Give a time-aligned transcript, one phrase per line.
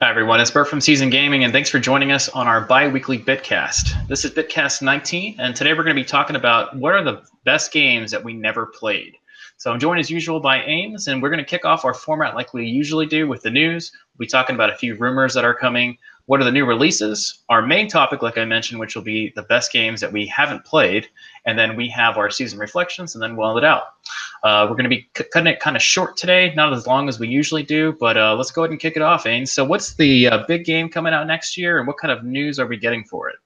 [0.00, 0.38] Hi, everyone.
[0.38, 4.06] It's Bert from Season Gaming, and thanks for joining us on our bi weekly Bitcast.
[4.06, 7.20] This is Bitcast 19, and today we're going to be talking about what are the
[7.42, 9.16] best games that we never played.
[9.56, 12.36] So I'm joined as usual by Ames, and we're going to kick off our format
[12.36, 13.90] like we usually do with the news.
[14.16, 15.98] We'll be talking about a few rumors that are coming.
[16.28, 17.38] What are the new releases?
[17.48, 20.62] Our main topic, like I mentioned, which will be the best games that we haven't
[20.62, 21.08] played,
[21.46, 23.84] and then we have our season reflections, and then we'll end it out.
[24.44, 27.18] Uh, we're going to be cutting it kind of short today, not as long as
[27.18, 29.52] we usually do, but uh, let's go ahead and kick it off, Ames.
[29.52, 32.58] So, what's the uh, big game coming out next year, and what kind of news
[32.58, 33.36] are we getting for it?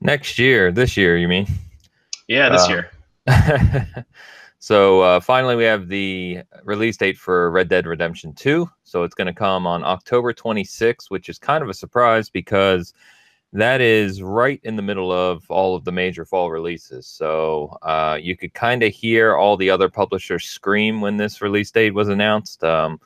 [0.00, 1.48] Next year, this year, you mean?
[2.28, 2.82] Yeah, this Uh,
[3.26, 4.06] year.
[4.66, 8.68] so uh, finally, we have the release date for Red Dead Redemption 2.
[8.82, 12.92] So it's going to come on October 26th, which is kind of a surprise because
[13.52, 17.06] that is right in the middle of all of the major fall releases.
[17.06, 21.70] So uh, you could kind of hear all the other publishers scream when this release
[21.70, 22.64] date was announced.
[22.64, 22.98] Um,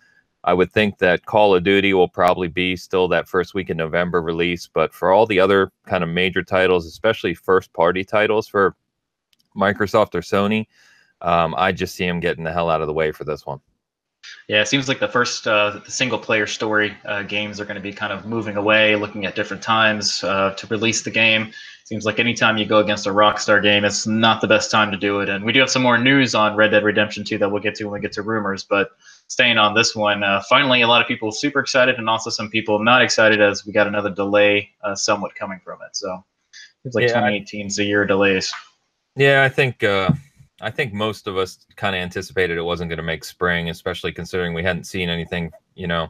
[0.43, 3.77] I would think that Call of Duty will probably be still that first week in
[3.77, 8.49] November release, but for all the other kind of major titles, especially first party titles
[8.49, 8.77] for
[9.55, 10.65] Microsoft or Sony,
[11.23, 13.61] um, I just see him getting the hell out of the way for this one.
[14.49, 17.77] Yeah, it seems like the first uh, the single player story uh, games are going
[17.77, 21.53] to be kind of moving away, looking at different times uh, to release the game.
[21.85, 24.97] Seems like anytime you go against a Rockstar game, it's not the best time to
[24.97, 25.29] do it.
[25.29, 27.75] And we do have some more news on Red Dead Redemption 2 that we'll get
[27.77, 28.63] to when we get to rumors.
[28.63, 28.91] But
[29.27, 32.49] staying on this one, uh, finally, a lot of people super excited, and also some
[32.49, 35.97] people not excited as we got another delay uh, somewhat coming from it.
[35.97, 36.23] So
[36.85, 38.53] it's like Yeah, I- 2018 is a year of delays.
[39.17, 40.11] Yeah, I think uh,
[40.61, 44.13] I think most of us kind of anticipated it wasn't going to make spring, especially
[44.13, 46.09] considering we hadn't seen anything, you know,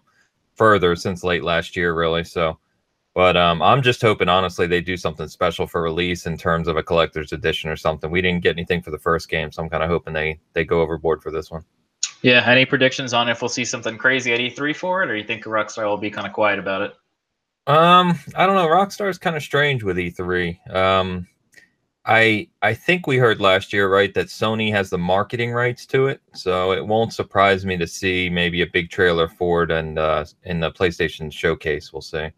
[0.54, 2.24] further since late last year, really.
[2.24, 2.58] So,
[3.14, 6.76] but um, I'm just hoping, honestly, they do something special for release in terms of
[6.76, 8.10] a collector's edition or something.
[8.10, 10.64] We didn't get anything for the first game, so I'm kind of hoping they they
[10.64, 11.64] go overboard for this one.
[12.22, 15.24] Yeah, any predictions on if we'll see something crazy at E3 for it, or you
[15.24, 16.94] think Rockstar will be kind of quiet about it?
[17.66, 18.66] Um, I don't know.
[18.66, 20.74] Rockstar is kind of strange with E3.
[20.74, 21.26] Um,
[22.10, 26.08] I I think we heard last year, right, that Sony has the marketing rights to
[26.08, 29.96] it, so it won't surprise me to see maybe a big trailer for it and
[29.96, 31.92] uh, in the PlayStation showcase.
[31.92, 32.30] We'll see.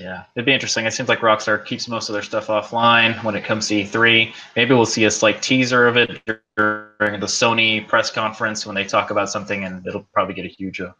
[0.00, 0.84] Yeah, it'd be interesting.
[0.84, 4.34] It seems like Rockstar keeps most of their stuff offline when it comes to E3.
[4.56, 6.20] Maybe we'll see a slight teaser of it
[6.56, 10.48] during the Sony press conference when they talk about something, and it'll probably get a
[10.48, 10.90] huge uh,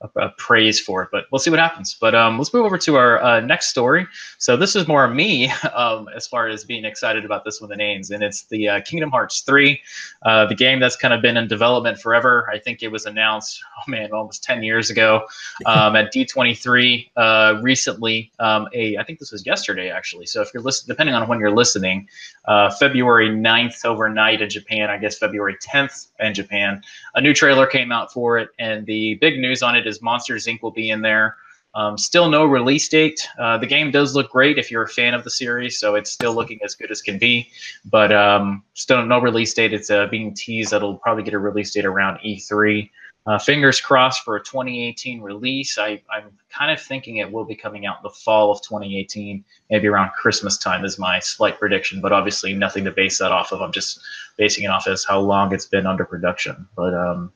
[0.00, 1.08] a, a praise for it.
[1.10, 1.96] But we'll see what happens.
[2.00, 4.06] But um, let's move over to our uh, next story.
[4.38, 7.78] So this is more me um, as far as being excited about this one than
[7.78, 9.80] Ains, and it's the uh, Kingdom Hearts 3,
[10.22, 12.48] uh, the game that's kind of been in development forever.
[12.52, 15.22] I think it was announced, oh man, almost 10 years ago
[15.66, 18.30] um, at D23 uh, recently.
[18.38, 20.26] Um, a I think this was yesterday actually.
[20.26, 22.08] So if you're listening, depending on when you're listening,
[22.46, 26.82] uh, February 9th overnight in Japan, I guess February 10th in Japan,
[27.14, 30.46] a new trailer came out for it, and the big news on it is Monsters
[30.46, 30.62] Inc.
[30.62, 31.36] will be in there.
[31.74, 33.28] Um, still no release date.
[33.38, 36.10] Uh, the game does look great if you're a fan of the series, so it's
[36.10, 37.50] still looking as good as can be.
[37.84, 39.74] But um, still no release date.
[39.74, 42.88] It's uh, being teased that it'll probably get a release date around E3.
[43.26, 45.78] Uh, fingers crossed for a 2018 release.
[45.78, 49.44] I, I'm kind of thinking it will be coming out in the fall of 2018,
[49.68, 53.52] maybe around Christmas time is my slight prediction, but obviously nothing to base that off
[53.52, 53.60] of.
[53.60, 54.00] I'm just
[54.38, 56.68] basing it off as how long it's been under production.
[56.76, 57.32] But um,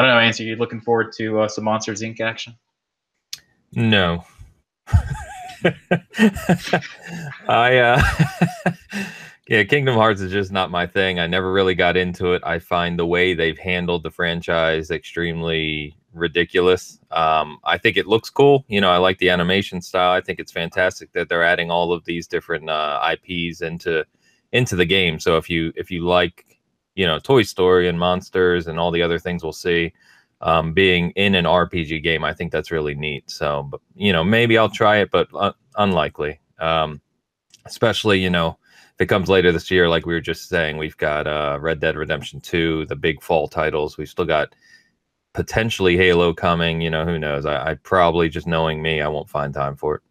[0.00, 2.20] I don't know, Answer, you looking forward to uh, some Monsters Inc.
[2.20, 2.54] action?
[3.74, 4.24] No.
[7.46, 8.02] I uh
[9.48, 11.18] yeah, Kingdom Hearts is just not my thing.
[11.18, 12.40] I never really got into it.
[12.46, 16.98] I find the way they've handled the franchise extremely ridiculous.
[17.10, 18.64] Um I think it looks cool.
[18.68, 20.12] You know, I like the animation style.
[20.12, 24.06] I think it's fantastic that they're adding all of these different uh IPs into
[24.50, 25.20] into the game.
[25.20, 26.49] So if you if you like,
[27.00, 29.94] you know, Toy Story and Monsters and all the other things we'll see,
[30.42, 32.24] um, being in an RPG game.
[32.24, 33.30] I think that's really neat.
[33.30, 36.40] So, but, you know, maybe I'll try it, but uh, unlikely.
[36.58, 37.00] Um,
[37.64, 38.58] especially, you know,
[38.96, 41.80] if it comes later this year, like we were just saying, we've got uh, Red
[41.80, 43.96] Dead Redemption 2, the big fall titles.
[43.96, 44.54] We've still got
[45.32, 46.82] potentially Halo coming.
[46.82, 47.46] You know, who knows?
[47.46, 50.02] I, I probably just knowing me, I won't find time for it.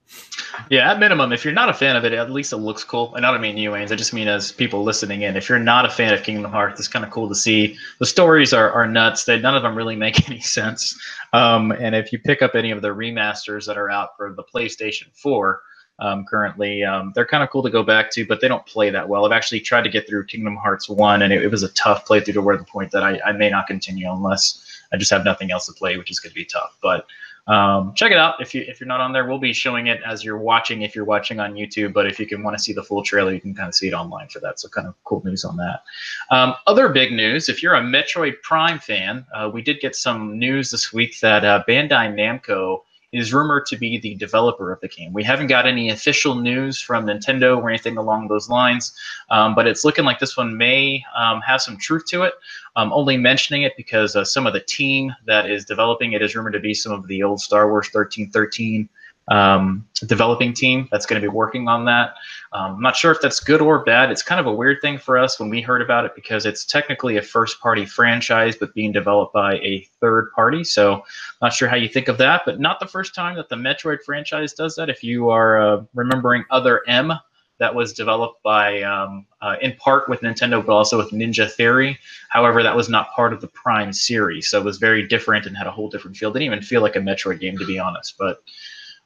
[0.69, 3.15] Yeah, at minimum, if you're not a fan of it, at least it looks cool.
[3.15, 3.91] And I don't mean you, Ains.
[3.91, 5.35] I just mean as people listening in.
[5.35, 7.77] If you're not a fan of Kingdom Hearts, it's kind of cool to see.
[8.00, 9.25] The stories are, are nuts.
[9.25, 11.00] They, none of them really make any sense.
[11.33, 14.44] Um, and if you pick up any of the remasters that are out for the
[14.44, 15.61] PlayStation 4
[16.00, 18.89] um, currently, um, they're kind of cool to go back to, but they don't play
[18.89, 19.25] that well.
[19.25, 22.07] I've actually tried to get through Kingdom Hearts 1, and it, it was a tough
[22.07, 25.23] playthrough to where the point that I, I may not continue unless I just have
[25.23, 26.77] nothing else to play, which is going to be tough.
[26.81, 27.06] But
[27.49, 29.25] um, check it out if you if you're not on there.
[29.25, 31.93] We'll be showing it as you're watching if you're watching on YouTube.
[31.93, 33.87] But if you can want to see the full trailer, you can kind of see
[33.87, 34.59] it online for that.
[34.59, 35.83] So kind of cool news on that.
[36.29, 40.37] Um, other big news: if you're a Metroid Prime fan, uh, we did get some
[40.37, 42.81] news this week that uh, Bandai Namco
[43.11, 45.13] is rumored to be the developer of the game.
[45.13, 48.94] We haven't got any official news from Nintendo or anything along those lines,
[49.31, 52.33] um, but it's looking like this one may um, have some truth to it.
[52.75, 56.35] I'm only mentioning it because uh, some of the team that is developing it is
[56.35, 58.88] rumored to be some of the old Star Wars 1313
[59.29, 62.15] um, developing team that's going to be working on that.
[62.51, 64.11] Um, I'm not sure if that's good or bad.
[64.11, 66.65] It's kind of a weird thing for us when we heard about it because it's
[66.65, 70.63] technically a first party franchise, but being developed by a third party.
[70.63, 71.03] So,
[71.41, 74.01] not sure how you think of that, but not the first time that the Metroid
[74.03, 74.89] franchise does that.
[74.89, 77.13] If you are uh, remembering Other M,
[77.59, 81.99] that was developed by, um, uh, in part with Nintendo, but also with Ninja Theory.
[82.29, 85.55] However, that was not part of the Prime series, so it was very different and
[85.55, 86.31] had a whole different feel.
[86.31, 88.17] Didn't even feel like a Metroid game, to be honest.
[88.17, 88.41] But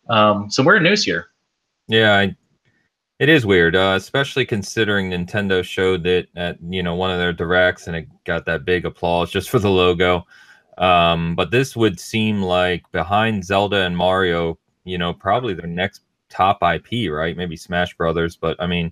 [0.10, 1.28] um, so we're news here.
[1.88, 2.36] Yeah, I,
[3.20, 7.34] it is weird, uh, especially considering Nintendo showed it at you know one of their
[7.34, 10.26] directs and it got that big applause just for the logo.
[10.78, 16.02] Um, but this would seem like behind Zelda and Mario, you know, probably their next
[16.30, 17.38] top IP, right?
[17.38, 18.92] Maybe Smash Brothers, but I mean,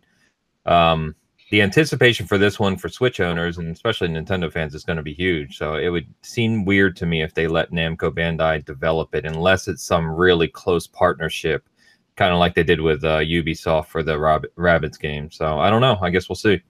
[0.66, 1.16] um,
[1.51, 5.03] the anticipation for this one for Switch owners and especially Nintendo fans is going to
[5.03, 5.57] be huge.
[5.57, 9.68] So it would seem weird to me if they let Namco Bandai develop it, unless
[9.68, 11.68] it's some really close partnership,
[12.15, 15.30] kind of like they did with uh, Ubisoft for the Rab- Rabbids game.
[15.30, 15.98] So I don't know.
[16.01, 16.62] I guess we'll see.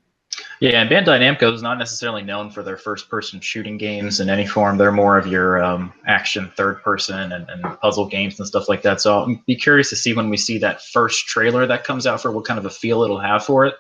[0.59, 4.45] Yeah, and Bandai Namco is not necessarily known for their first-person shooting games in any
[4.45, 4.77] form.
[4.77, 9.01] They're more of your um, action third-person and, and, puzzle games and stuff like that.
[9.01, 12.21] So I'll be curious to see when we see that first trailer that comes out
[12.21, 13.75] for what kind of a feel it'll have for it.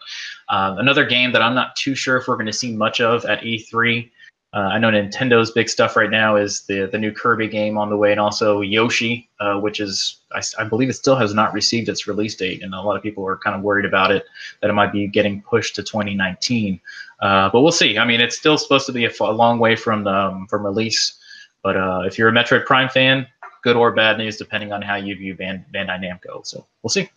[0.49, 3.25] Uh, another game that I'm not too sure if we're going to see much of
[3.25, 4.09] at E3
[4.53, 7.89] uh, I know Nintendo's big stuff right now is the the new Kirby game on
[7.89, 11.53] the way, and also Yoshi, uh, which is I, I, believe it still has not
[11.53, 14.25] received its release date, and a lot of people are kind of worried about it
[14.61, 16.81] that it might be getting pushed to 2019.
[17.21, 17.97] Uh, but we'll see.
[17.97, 21.17] I mean, it's still supposed to be a, long way from um, from release.
[21.63, 23.27] But uh, if you're a Metroid Prime fan,
[23.63, 26.45] good or bad news, depending on how you view Band, Bandai Namco.
[26.45, 27.09] So we'll see.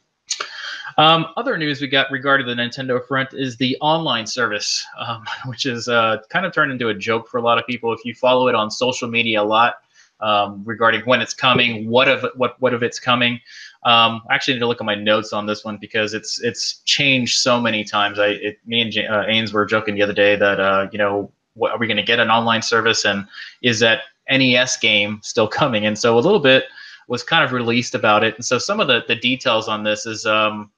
[0.98, 5.66] Um, other news we got regarding the Nintendo front is the online service, um, which
[5.66, 7.92] is uh, kind of turned into a joke for a lot of people.
[7.92, 9.74] If you follow it on social media a lot
[10.20, 13.40] um, regarding when it's coming, what of what what of it's coming.
[13.84, 16.80] Um, I actually need to look at my notes on this one because it's it's
[16.84, 18.18] changed so many times.
[18.18, 20.98] I it, me and J- uh, Ains were joking the other day that uh, you
[20.98, 23.26] know what, are we going to get an online service and
[23.62, 25.86] is that NES game still coming?
[25.86, 26.64] And so a little bit
[27.08, 28.34] was kind of released about it.
[28.36, 30.70] And so some of the, the details on this is um,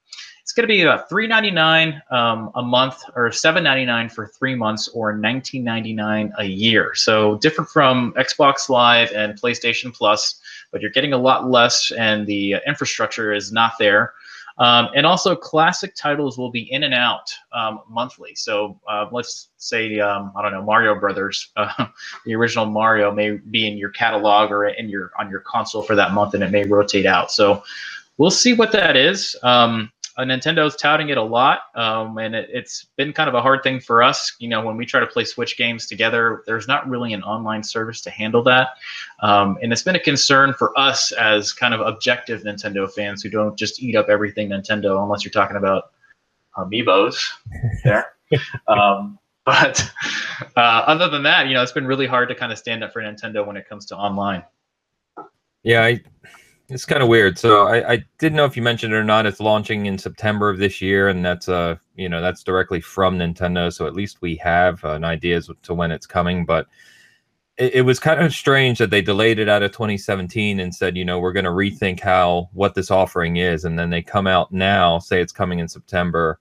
[0.46, 4.08] it's going to be about three ninety nine um, a month, or seven ninety nine
[4.08, 6.94] for three months, or nineteen ninety nine a year.
[6.94, 10.40] So different from Xbox Live and PlayStation Plus,
[10.70, 14.14] but you're getting a lot less, and the uh, infrastructure is not there.
[14.58, 18.36] Um, and also, classic titles will be in and out um, monthly.
[18.36, 21.86] So uh, let's say, um, I don't know, Mario Brothers, uh,
[22.24, 25.96] the original Mario may be in your catalog or in your on your console for
[25.96, 27.32] that month, and it may rotate out.
[27.32, 27.64] So
[28.18, 29.36] we'll see what that is.
[29.42, 33.42] Um, uh, Nintendo's touting it a lot, um, and it, has been kind of a
[33.42, 34.34] hard thing for us.
[34.38, 37.62] You know, when we try to play Switch games together, there's not really an online
[37.62, 38.70] service to handle that,
[39.20, 43.28] um, and it's been a concern for us as kind of objective Nintendo fans who
[43.28, 45.92] don't just eat up everything Nintendo, unless you're talking about
[46.56, 47.30] amiibos.
[47.84, 48.12] there.
[48.66, 49.88] Um, but
[50.56, 52.92] uh, other than that, you know, it's been really hard to kind of stand up
[52.92, 54.42] for Nintendo when it comes to online.
[55.62, 56.02] Yeah, I
[56.68, 57.38] it's kind of weird.
[57.38, 59.26] So I, I didn't know if you mentioned it or not.
[59.26, 63.18] It's launching in September of this year, and that's uh you know that's directly from
[63.18, 63.72] Nintendo.
[63.72, 66.44] So at least we have an idea as to when it's coming.
[66.44, 66.66] But
[67.56, 70.96] it, it was kind of strange that they delayed it out of 2017 and said,
[70.96, 74.26] you know, we're going to rethink how what this offering is, and then they come
[74.26, 76.40] out now say it's coming in September.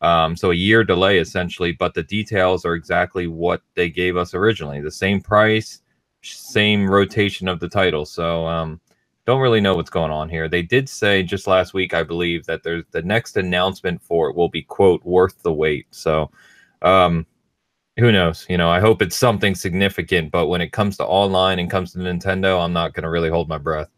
[0.00, 4.34] Um, so a year delay essentially, but the details are exactly what they gave us
[4.34, 4.80] originally.
[4.80, 5.80] The same price,
[6.22, 8.04] same rotation of the title.
[8.04, 8.80] So um,
[9.26, 10.48] don't really know what's going on here.
[10.48, 14.36] They did say just last week, I believe, that there's the next announcement for it
[14.36, 15.86] will be quote worth the wait.
[15.90, 16.30] So,
[16.82, 17.26] um,
[17.98, 18.46] who knows?
[18.48, 20.30] You know, I hope it's something significant.
[20.30, 23.30] But when it comes to online and comes to Nintendo, I'm not going to really
[23.30, 23.88] hold my breath.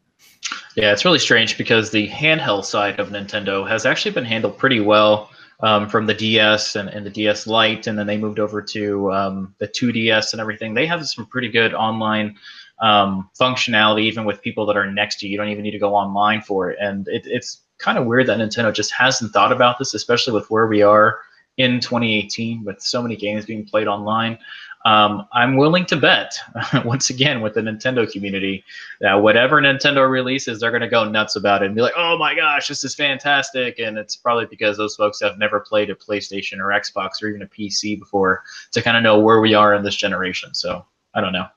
[0.76, 4.80] Yeah, it's really strange because the handheld side of Nintendo has actually been handled pretty
[4.80, 5.30] well
[5.60, 9.12] um, from the DS and, and the DS Lite, and then they moved over to
[9.12, 10.74] um, the 2DS and everything.
[10.74, 12.36] They have some pretty good online
[12.80, 15.32] um, functionality, even with people that are next to you.
[15.32, 16.78] You don't even need to go online for it.
[16.80, 20.50] And it, it's kind of weird that Nintendo just hasn't thought about this, especially with
[20.50, 21.20] where we are
[21.56, 24.38] in 2018 with so many games being played online.
[24.84, 26.38] Um, I'm willing to bet,
[26.84, 28.64] once again, with the Nintendo community,
[29.00, 32.16] that whatever Nintendo releases, they're going to go nuts about it and be like, oh
[32.16, 33.80] my gosh, this is fantastic.
[33.80, 37.42] And it's probably because those folks have never played a PlayStation or Xbox or even
[37.42, 40.54] a PC before to kind of know where we are in this generation.
[40.54, 41.48] So I don't know.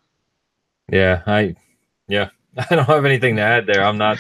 [0.91, 1.55] Yeah, I
[2.07, 2.29] yeah,
[2.69, 3.83] I don't have anything to add there.
[3.83, 4.17] I'm not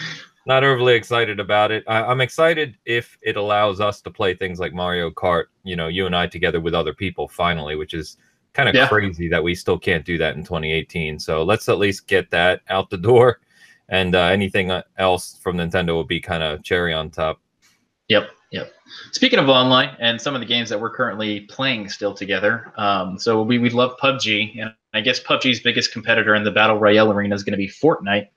[0.47, 1.83] not overly excited about it.
[1.87, 5.87] I, am excited if it allows us to play things like Mario Kart, you know,
[5.87, 8.17] you and I together with other people finally, which is
[8.53, 8.87] kind of yeah.
[8.87, 11.19] crazy that we still can't do that in 2018.
[11.19, 13.39] So let's at least get that out the door.
[13.89, 17.39] And uh, anything else from Nintendo will be kind of cherry on top.
[18.07, 18.73] Yep, yep.
[19.11, 23.17] Speaking of online and some of the games that we're currently playing still together, um,
[23.17, 27.11] so we, we love PUBG, and I guess PUBG's biggest competitor in the battle royale
[27.11, 28.27] arena is going to be Fortnite.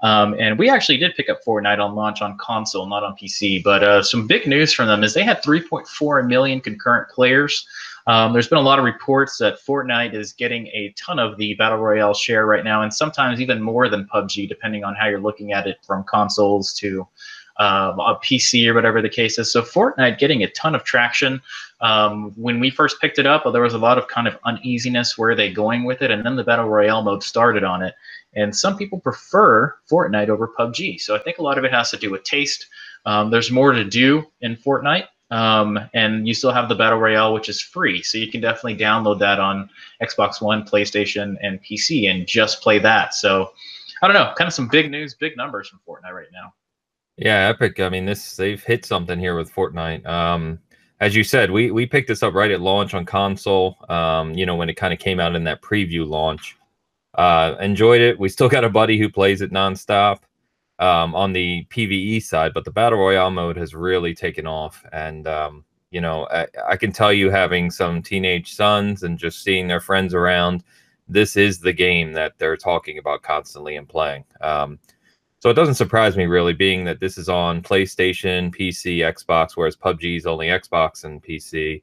[0.00, 3.62] Um, and we actually did pick up Fortnite on launch on console, not on PC.
[3.62, 7.66] But uh, some big news from them is they had 3.4 million concurrent players.
[8.06, 11.54] Um, there's been a lot of reports that Fortnite is getting a ton of the
[11.54, 15.20] battle royale share right now, and sometimes even more than PUBG, depending on how you're
[15.20, 17.08] looking at it from consoles to
[17.58, 19.52] um, a PC or whatever the case is.
[19.52, 21.40] So Fortnite getting a ton of traction.
[21.80, 25.18] Um, when we first picked it up, there was a lot of kind of uneasiness.
[25.18, 26.10] Where are they going with it?
[26.10, 27.94] And then the battle royale mode started on it.
[28.34, 31.00] And some people prefer Fortnite over PUBG.
[31.00, 32.66] So I think a lot of it has to do with taste.
[33.06, 35.06] Um, there's more to do in Fortnite.
[35.30, 38.76] Um, and you still have the battle royale, which is free, so you can definitely
[38.76, 39.68] download that on
[40.00, 43.14] Xbox One, PlayStation, and PC, and just play that.
[43.14, 43.50] So
[44.02, 46.52] I don't know, kind of some big news, big numbers from Fortnite right now.
[47.16, 47.78] Yeah, Epic.
[47.80, 50.04] I mean, this they've hit something here with Fortnite.
[50.06, 50.58] Um,
[51.00, 53.76] as you said, we we picked this up right at launch on console.
[53.88, 56.56] Um, you know, when it kind of came out in that preview launch.
[57.14, 58.18] Uh, enjoyed it.
[58.18, 60.20] We still got a buddy who plays it nonstop
[60.80, 64.84] um, on the PVE side, but the battle royale mode has really taken off.
[64.92, 69.44] And um, you know, I, I can tell you, having some teenage sons and just
[69.44, 70.64] seeing their friends around,
[71.06, 74.24] this is the game that they're talking about constantly and playing.
[74.40, 74.80] Um,
[75.44, 79.76] so it doesn't surprise me really, being that this is on PlayStation, PC, Xbox, whereas
[79.76, 81.82] PUBG is only Xbox and PC,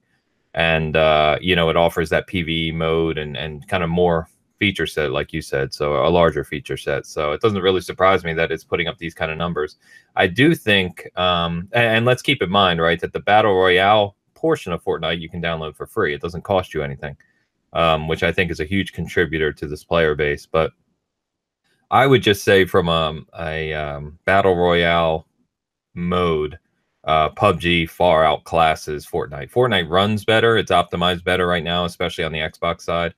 [0.55, 4.27] and uh, you know it offers that PVE mode and and kind of more
[4.57, 7.05] feature set, like you said, so a larger feature set.
[7.05, 9.75] So it doesn't really surprise me that it's putting up these kind of numbers.
[10.15, 14.15] I do think, um, and, and let's keep in mind, right, that the battle royale
[14.33, 16.15] portion of Fortnite you can download for free.
[16.15, 17.15] It doesn't cost you anything,
[17.73, 20.47] um, which I think is a huge contributor to this player base.
[20.47, 20.71] But
[21.91, 25.27] I would just say from um, a um, battle royale
[25.93, 26.57] mode,
[27.03, 29.51] uh, PUBG far outclasses Fortnite.
[29.51, 33.13] Fortnite runs better; it's optimized better right now, especially on the Xbox side.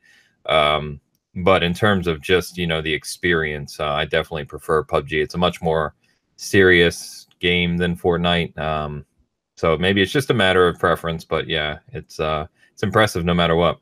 [0.48, 1.00] Um,
[1.36, 5.22] but in terms of just you know the experience, uh, I definitely prefer PUBG.
[5.24, 5.94] It's a much more
[6.38, 8.58] serious game than Fortnite.
[8.58, 9.06] Um,
[9.56, 13.36] so maybe it's just a matter of preference, but yeah, it's uh, it's impressive no
[13.36, 13.80] matter what.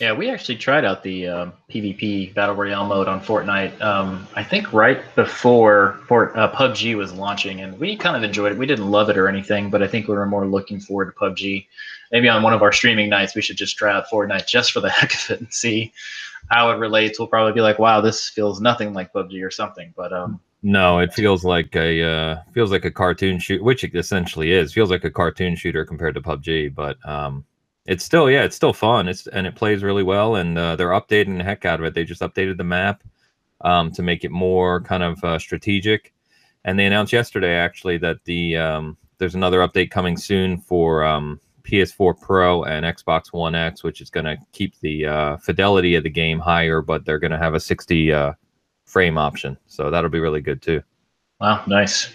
[0.00, 3.80] Yeah, we actually tried out the um, PvP Battle Royale mode on Fortnite.
[3.80, 8.52] Um, I think right before Fort, uh, PUBG was launching, and we kind of enjoyed
[8.52, 8.58] it.
[8.58, 11.12] We didn't love it or anything, but I think we were more looking forward to
[11.12, 11.66] PUBG.
[12.12, 14.80] Maybe on one of our streaming nights, we should just try out Fortnite just for
[14.80, 15.94] the heck of it and see
[16.50, 17.18] how it relates.
[17.18, 19.94] We'll probably be like, "Wow, this feels nothing like PUBG" or something.
[19.96, 23.94] But um, no, it feels like a uh, feels like a cartoon shoot, which it
[23.94, 24.74] essentially is.
[24.74, 27.46] Feels like a cartoon shooter compared to PUBG, but um,
[27.86, 29.08] it's still yeah, it's still fun.
[29.08, 31.94] It's and it plays really well, and uh, they're updating the heck out of it.
[31.94, 33.02] They just updated the map
[33.62, 36.12] um, to make it more kind of uh, strategic,
[36.64, 41.40] and they announced yesterday actually that the um, there's another update coming soon for um,
[41.62, 46.02] PS4 Pro and Xbox One X, which is going to keep the uh, fidelity of
[46.02, 48.32] the game higher, but they're going to have a 60 uh,
[48.84, 50.82] frame option, so that'll be really good too.
[51.40, 52.08] Wow, nice.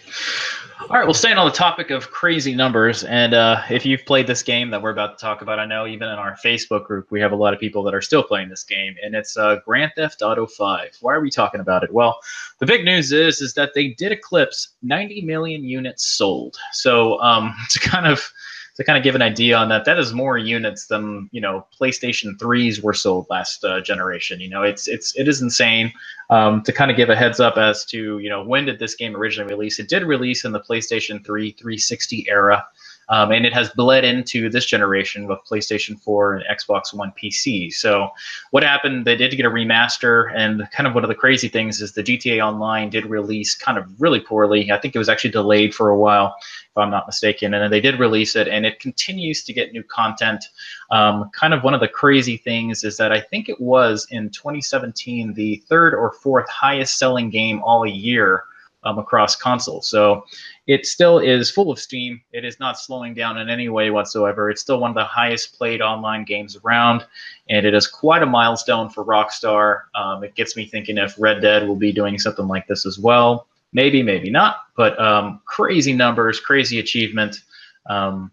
[0.90, 4.26] All right, well, staying on the topic of crazy numbers, and uh, if you've played
[4.26, 7.12] this game that we're about to talk about, I know even in our Facebook group,
[7.12, 9.58] we have a lot of people that are still playing this game, and it's uh,
[9.64, 10.98] Grand Theft Auto 5.
[11.02, 11.94] Why are we talking about it?
[11.94, 12.20] Well,
[12.58, 16.58] the big news is is that they did eclipse 90 million units sold.
[16.74, 18.34] So um, to kind of
[18.76, 21.66] to kind of give an idea on that, that is more units than you know
[21.80, 24.40] PlayStation threes were sold last uh, generation.
[24.40, 25.92] You know, it's it's it is insane.
[26.30, 28.96] Um, to kind of give a heads up as to you know when did this
[28.96, 29.80] game originally release?
[29.80, 32.66] It did release in the PlayStation 3 360 era.
[33.12, 37.74] Um, and it has bled into this generation with PlayStation 4 and Xbox One PC.
[37.74, 38.10] So,
[38.52, 39.04] what happened?
[39.06, 42.04] They did get a remaster, and kind of one of the crazy things is the
[42.04, 44.72] GTA Online did release kind of really poorly.
[44.72, 47.70] I think it was actually delayed for a while, if I'm not mistaken, and then
[47.70, 50.46] they did release it, and it continues to get new content.
[50.90, 54.30] Um, kind of one of the crazy things is that I think it was in
[54.30, 58.46] 2017 the third or fourth highest selling game all year
[58.84, 59.88] um, across consoles.
[59.88, 60.26] So
[60.68, 62.22] it still is full of steam.
[62.32, 64.50] It is not slowing down in any way whatsoever.
[64.50, 67.06] It's still one of the highest played online games around,
[67.50, 69.84] and it is quite a milestone for Rockstar.
[69.96, 73.00] Um, it gets me thinking if Red Dead will be doing something like this as
[73.00, 73.48] well.
[73.74, 77.38] Maybe, maybe not, but um, crazy numbers, crazy achievement.
[77.86, 78.32] Um,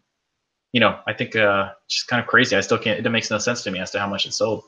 [0.72, 2.56] you know, I think uh, just kind of crazy.
[2.56, 3.04] I still can't.
[3.04, 4.64] It makes no sense to me as to how much it sold.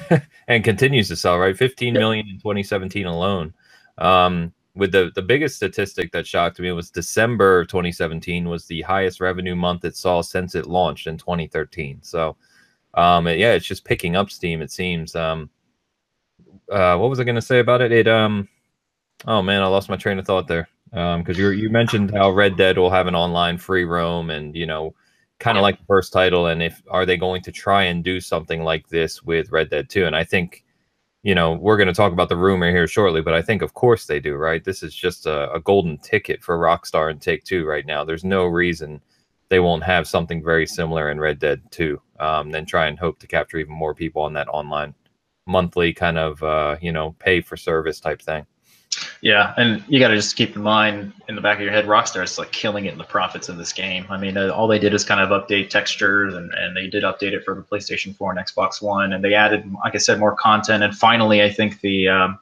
[0.48, 1.56] and continues to sell, right?
[1.56, 3.52] Fifteen million in 2017 alone.
[3.98, 9.20] Um, with the the biggest statistic that shocked me was December 2017 was the highest
[9.20, 11.98] revenue month it saw since it launched in 2013.
[12.02, 12.36] So,
[12.94, 14.62] um, yeah, it's just picking up steam.
[14.62, 15.14] It seems.
[15.14, 15.50] Um,
[16.70, 17.92] uh, what was I going to say about it?
[17.92, 18.48] It um,
[19.26, 20.68] oh man, I lost my train of thought there.
[20.92, 24.54] Um, because you you mentioned how Red Dead will have an online free roam, and
[24.54, 24.94] you know,
[25.38, 26.46] kind of like the first title.
[26.46, 29.88] And if are they going to try and do something like this with Red Dead
[29.88, 30.06] 2?
[30.06, 30.63] And I think
[31.24, 33.72] you know, we're going to talk about the rumor here shortly, but I think, of
[33.72, 34.62] course, they do, right?
[34.62, 38.04] This is just a, a, golden ticket for Rockstar and Take Two right now.
[38.04, 39.00] There's no reason
[39.48, 43.18] they won't have something very similar in Red Dead 2, um, then try and hope
[43.20, 44.94] to capture even more people on that online
[45.46, 48.46] monthly kind of, uh, you know, pay for service type thing.
[49.20, 51.86] Yeah, and you got to just keep in mind in the back of your head,
[51.86, 54.06] Rockstar is like killing it in the profits of this game.
[54.10, 57.02] I mean, uh, all they did is kind of update textures, and, and they did
[57.02, 60.18] update it for the PlayStation 4 and Xbox One, and they added, like I said,
[60.18, 60.82] more content.
[60.82, 62.38] And finally, I think the um,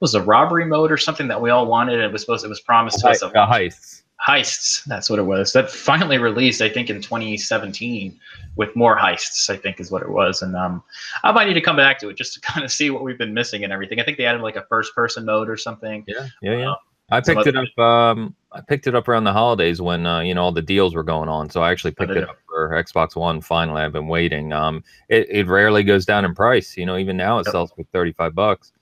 [0.00, 2.00] was a robbery mode or something that we all wanted.
[2.00, 3.22] It was supposed, it was promised to us.
[3.22, 4.84] A heist heists.
[4.84, 5.52] That's what it was.
[5.52, 8.18] That finally released, I think, in 2017
[8.56, 9.50] with more heists.
[9.50, 10.42] I think is what it was.
[10.42, 10.82] And um,
[11.22, 13.18] I might need to come back to it just to kind of see what we've
[13.18, 14.00] been missing and everything.
[14.00, 16.04] I think they added like a first-person mode or something.
[16.06, 16.70] Yeah, yeah, yeah.
[16.70, 16.76] Um,
[17.10, 17.78] I picked it up.
[17.78, 20.94] Um, I picked it up around the holidays when uh, you know all the deals
[20.94, 21.48] were going on.
[21.48, 23.40] So I actually picked it up for Xbox One.
[23.40, 24.52] Finally, I've been waiting.
[24.52, 26.76] Um, it, it rarely goes down in price.
[26.76, 27.52] You know, even now it yep.
[27.52, 28.72] sells for thirty five bucks.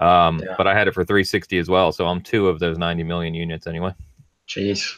[0.00, 0.54] Um, yeah.
[0.56, 1.92] but I had it for three sixty as well.
[1.92, 3.94] So I'm two of those ninety million units anyway.
[4.50, 4.96] Jeez.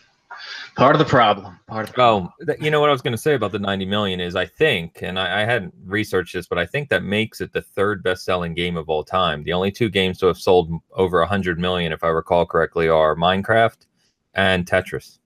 [0.77, 1.59] Part of the problem.
[1.67, 2.33] Part of the problem.
[2.49, 4.47] Oh, you know what I was going to say about the 90 million is I
[4.47, 8.03] think, and I, I, hadn't researched this, but I think that makes it the third
[8.03, 9.45] best selling game of all time.
[9.45, 13.15] The only two games to have sold over 100 million, if I recall correctly, are
[13.15, 13.87] Minecraft
[14.33, 15.19] and Tetris.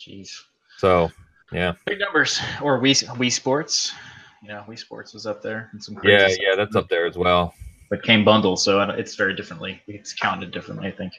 [0.00, 0.40] Jeez.
[0.78, 1.10] So,
[1.50, 1.72] yeah.
[1.86, 2.40] Big numbers.
[2.62, 3.92] Or Wii, Wii Sports.
[4.40, 5.68] You know, Wii Sports was up there.
[5.72, 6.38] And some yeah, stuff.
[6.40, 7.54] yeah, that's up there as well
[7.92, 9.78] but came bundled, so it's very differently.
[9.86, 11.12] It's counted differently, I think.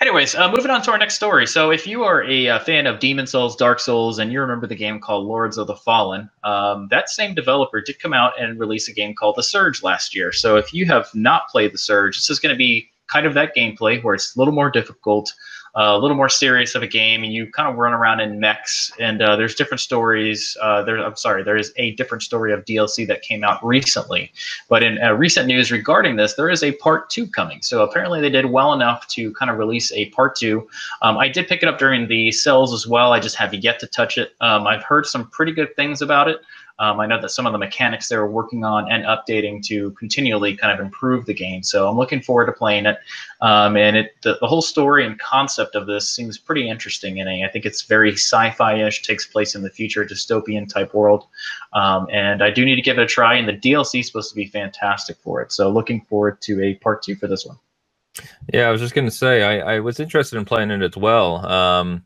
[0.00, 1.44] Anyways, uh, moving on to our next story.
[1.44, 4.40] So, if you are a, a, uh, fan of Demon's Souls, Dark Souls, and you
[4.40, 8.40] remember the game called Lords of the Fallen, um, that same developer did come out
[8.40, 10.30] and release a game called The Surge last year.
[10.30, 13.34] So, if you have not played The Surge, this is going to be kind of
[13.34, 15.34] that gameplay where it's a little more difficult
[15.74, 18.92] a little more serious of a game, and you kind of run around in mechs.
[18.98, 20.56] And uh, there's different stories.
[20.60, 24.32] Uh, there, I'm sorry, there is a different story of DLC that came out recently.
[24.68, 27.62] But in uh, recent news regarding this, there is a part two coming.
[27.62, 30.68] So apparently they did well enough to kind of release a part two.
[31.02, 33.12] Um, I did pick it up during the sales as well.
[33.12, 34.34] I just have yet to touch it.
[34.40, 36.38] Um, I've heard some pretty good things about it.
[36.78, 40.56] Um, I know that some of the mechanics they're working on and updating to continually
[40.56, 41.62] kind of improve the game.
[41.62, 42.98] So I'm looking forward to playing it.
[43.40, 47.20] Um, and it the, the, whole story and concept of this seems pretty interesting.
[47.20, 51.26] And I think it's very sci-fi-ish, takes place in the future, dystopian type world.
[51.72, 53.34] Um, and I do need to give it a try.
[53.34, 55.52] And the DLC is supposed to be fantastic for it.
[55.52, 57.58] So looking forward to a part two for this one.
[58.52, 60.96] Yeah, I was just going to say I, I was interested in playing it as
[60.96, 61.46] well.
[61.46, 62.04] Um,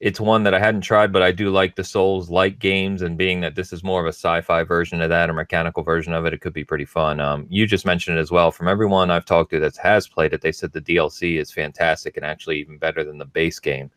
[0.00, 3.18] it's one that I hadn't tried, but I do like the Souls like games, and
[3.18, 6.24] being that this is more of a sci-fi version of that, or mechanical version of
[6.24, 7.18] it, it could be pretty fun.
[7.18, 8.52] Um, you just mentioned it as well.
[8.52, 12.16] From everyone I've talked to that has played it, they said the DLC is fantastic
[12.16, 13.90] and actually even better than the base game.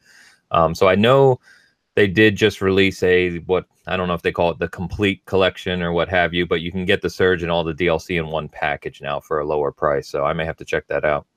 [0.49, 1.39] Um, so I know
[1.95, 5.23] they did just release a what I don't know if they call it the complete
[5.25, 8.17] collection or what have you, but you can get the Surge and all the DLC
[8.17, 10.07] in one package now for a lower price.
[10.07, 11.27] So I may have to check that out.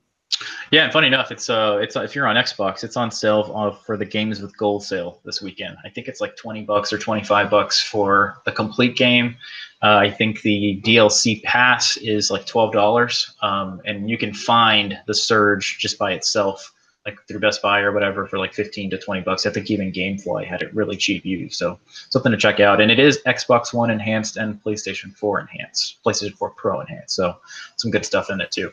[0.71, 3.71] Yeah, and funny enough, it's uh, it's if you're on Xbox, it's on sale uh,
[3.71, 5.77] for the games with gold sale this weekend.
[5.85, 9.37] I think it's like twenty bucks or twenty five bucks for the complete game.
[9.81, 14.99] Uh, I think the DLC pass is like twelve dollars, um, and you can find
[15.07, 16.73] the Surge just by itself,
[17.05, 19.45] like through Best Buy or whatever, for like fifteen to twenty bucks.
[19.45, 22.81] I think even GameFly had it really cheap used, so something to check out.
[22.81, 27.37] And it is Xbox One enhanced and PlayStation Four enhanced, PlayStation Four Pro enhanced, so
[27.77, 28.71] some good stuff in it too.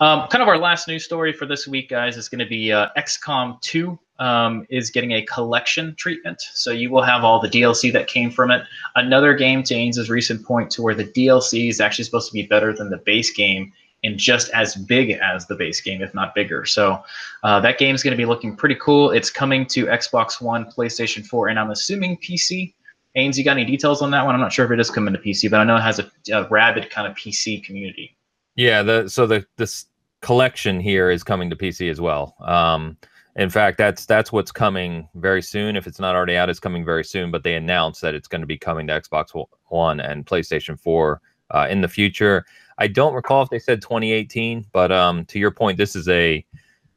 [0.00, 2.72] Um, kind of our last news story for this week, guys, is going to be
[2.72, 6.40] uh, XCOM 2 um, is getting a collection treatment.
[6.52, 8.62] So you will have all the DLC that came from it.
[8.94, 12.46] Another game, to Ains's recent point, to where the DLC is actually supposed to be
[12.46, 16.34] better than the base game and just as big as the base game, if not
[16.34, 16.64] bigger.
[16.64, 17.02] So
[17.42, 19.10] uh, that game is going to be looking pretty cool.
[19.10, 22.74] It's coming to Xbox One, PlayStation 4, and I'm assuming PC.
[23.16, 24.34] Ains, you got any details on that one?
[24.34, 26.10] I'm not sure if it is coming to PC, but I know it has a,
[26.32, 28.16] a rabid kind of PC community.
[28.60, 29.86] Yeah, the so the this
[30.20, 32.36] collection here is coming to PC as well.
[32.40, 32.98] Um,
[33.36, 35.76] in fact, that's that's what's coming very soon.
[35.76, 37.30] If it's not already out, it's coming very soon.
[37.30, 41.22] But they announced that it's going to be coming to Xbox One and PlayStation 4
[41.52, 42.44] uh, in the future.
[42.76, 46.44] I don't recall if they said 2018, but um, to your point, this is a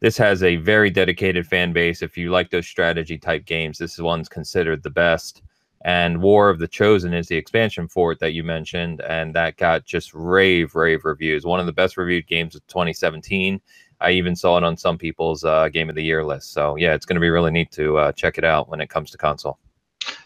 [0.02, 2.02] this has a very dedicated fan base.
[2.02, 5.41] If you like those strategy type games, this is one's considered the best.
[5.84, 9.58] And War of the Chosen is the expansion for it that you mentioned, and that
[9.58, 11.46] got just rave, rave reviews.
[11.46, 13.60] One of the best reviewed games of 2017.
[14.00, 16.54] I even saw it on some people's uh, Game of the Year list.
[16.54, 18.89] So yeah, it's going to be really neat to uh, check it out when it
[18.89, 19.60] comes to console.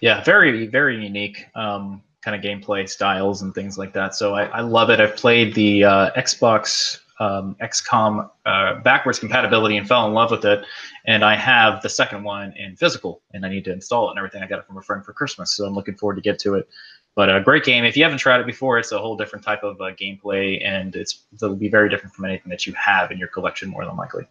[0.01, 1.45] Yeah, very, very unique.
[1.55, 4.15] Um, kind of gameplay styles and things like that.
[4.15, 4.99] So I, I love it.
[4.99, 10.45] I've played the uh, Xbox um, XCOM uh, backwards compatibility and fell in love with
[10.45, 10.63] it.
[11.05, 14.19] And I have the second one in physical, and I need to install it and
[14.19, 14.43] everything.
[14.43, 16.55] I got it from a friend for Christmas, so I'm looking forward to get to
[16.55, 16.69] it.
[17.17, 17.83] But a great game.
[17.83, 20.95] If you haven't tried it before, it's a whole different type of uh, gameplay, and
[20.95, 23.97] it's it'll be very different from anything that you have in your collection, more than
[23.97, 24.27] likely.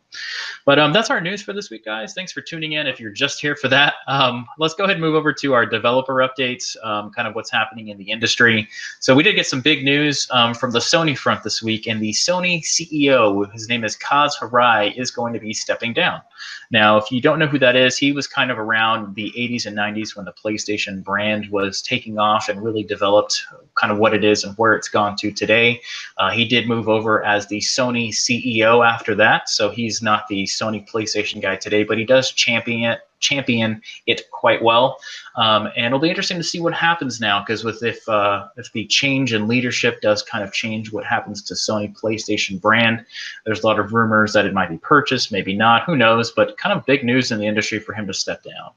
[0.65, 2.15] But um, that's our news for this week, guys.
[2.15, 2.87] Thanks for tuning in.
[2.87, 5.67] If you're just here for that, um, let's go ahead and move over to our
[5.67, 8.69] developer updates, um, kind of what's happening in the industry.
[9.01, 12.01] So we did get some big news um, from the Sony front this week, and
[12.01, 16.23] the Sony CEO, his name is Kaz Hirai, is going to be stepping down.
[16.71, 19.67] Now, if you don't know who that is, he was kind of around the 80s
[19.67, 23.43] and 90s when the PlayStation brand was taking off and really developed
[23.75, 25.81] kind of what it is and where it's gone to today.
[26.19, 30.45] Uh, he did move over as the Sony CEO after that, so he's not the
[30.45, 34.99] Sony PlayStation guy today, but he does champion it champion it quite well.
[35.37, 38.73] Um, and it'll be interesting to see what happens now because with if uh, if
[38.73, 43.05] the change in leadership does kind of change what happens to Sony PlayStation brand,
[43.45, 46.31] there's a lot of rumors that it might be purchased, maybe not, who knows?
[46.31, 48.71] But kind of big news in the industry for him to step down.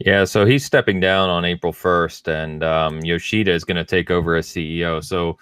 [0.00, 4.10] Yeah, so he's stepping down on April 1st, and um, Yoshida is going to take
[4.10, 5.02] over as CEO.
[5.04, 5.38] So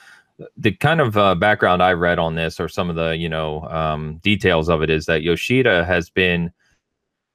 [0.57, 3.63] the kind of uh, background I read on this, or some of the you know
[3.69, 6.53] um, details of it, is that Yoshida has been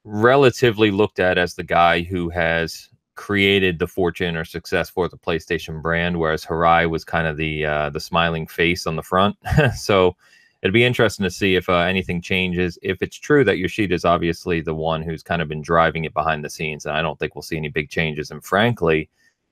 [0.03, 5.17] relatively looked at as the guy who has created the fortune or success for the
[5.17, 9.35] PlayStation brand, whereas Hirai was kind of the uh, the smiling face on the front.
[9.75, 10.15] so
[10.61, 12.77] it'd be interesting to see if uh, anything changes.
[12.81, 16.13] If it's true that Yoshida is obviously the one who's kind of been driving it
[16.13, 18.31] behind the scenes, and I don't think we'll see any big changes.
[18.31, 19.09] And frankly,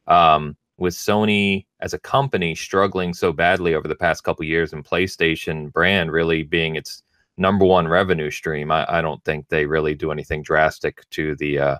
[0.07, 4.83] um, with Sony as a company struggling so badly over the past couple years, and
[4.83, 7.03] PlayStation brand really being its
[7.37, 8.71] number one revenue stream.
[8.71, 11.77] I, I don't think they really do anything drastic to the uh,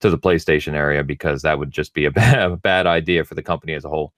[0.00, 3.34] to the PlayStation area because that would just be a bad, a bad idea for
[3.34, 4.12] the company as a whole.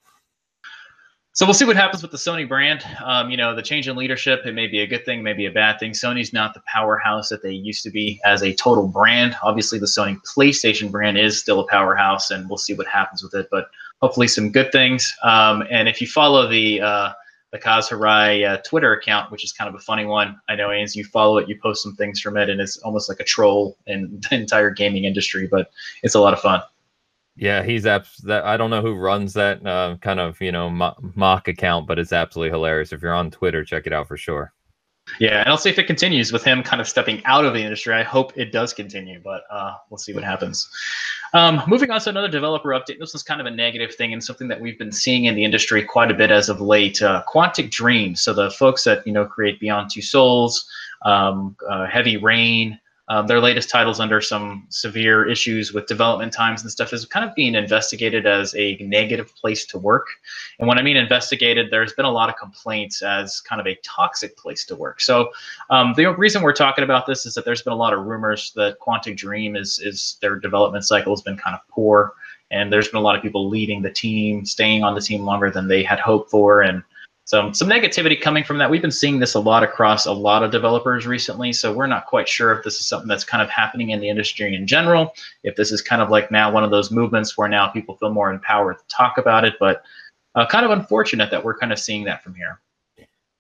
[1.36, 2.82] So we'll see what happens with the Sony brand.
[3.04, 5.50] Um, you know, the change in leadership, it may be a good thing, maybe a
[5.50, 5.92] bad thing.
[5.92, 9.36] Sony's not the powerhouse that they used to be as a total brand.
[9.42, 13.34] Obviously, the Sony PlayStation brand is still a powerhouse, and we'll see what happens with
[13.34, 13.48] it.
[13.50, 13.68] But
[14.00, 15.14] hopefully, some good things.
[15.22, 17.12] Um, and if you follow the uh,
[17.52, 20.40] the Kaz Hirai uh, Twitter account, which is kind of a funny one.
[20.48, 23.10] I know as you follow it, you post some things from it, and it's almost
[23.10, 25.70] like a troll in the entire gaming industry, but
[26.02, 26.62] it's a lot of fun.
[27.36, 28.44] Yeah, he's abs- that.
[28.44, 31.98] I don't know who runs that uh, kind of you know mo- mock account, but
[31.98, 32.92] it's absolutely hilarious.
[32.92, 34.52] If you're on Twitter, check it out for sure.
[35.20, 37.62] Yeah, and I'll see if it continues with him kind of stepping out of the
[37.62, 37.94] industry.
[37.94, 40.68] I hope it does continue, but uh, we'll see what happens.
[41.32, 42.98] Um, moving on to another developer update.
[42.98, 45.44] This is kind of a negative thing and something that we've been seeing in the
[45.44, 47.00] industry quite a bit as of late.
[47.00, 48.16] Uh, Quantic Dream.
[48.16, 50.68] So the folks that you know create Beyond Two Souls,
[51.04, 56.62] um, uh, Heavy Rain, um, their latest titles under some severe issues with development times
[56.62, 60.08] and stuff is kind of being investigated as a negative place to work.
[60.58, 63.76] And when I mean investigated, there's been a lot of complaints as kind of a
[63.84, 65.00] toxic place to work.
[65.00, 65.30] So
[65.70, 68.52] um, the reason we're talking about this is that there's been a lot of rumors
[68.56, 72.12] that Quantic Dream is is their development cycle has been kind of poor,
[72.50, 75.50] and there's been a lot of people leaving the team, staying on the team longer
[75.50, 76.82] than they had hoped for, and
[77.26, 78.70] so some negativity coming from that.
[78.70, 81.52] We've been seeing this a lot across a lot of developers recently.
[81.52, 84.08] So we're not quite sure if this is something that's kind of happening in the
[84.08, 85.12] industry in general.
[85.42, 88.12] If this is kind of like now one of those movements where now people feel
[88.12, 89.82] more empowered to talk about it, but
[90.36, 92.60] uh, kind of unfortunate that we're kind of seeing that from here.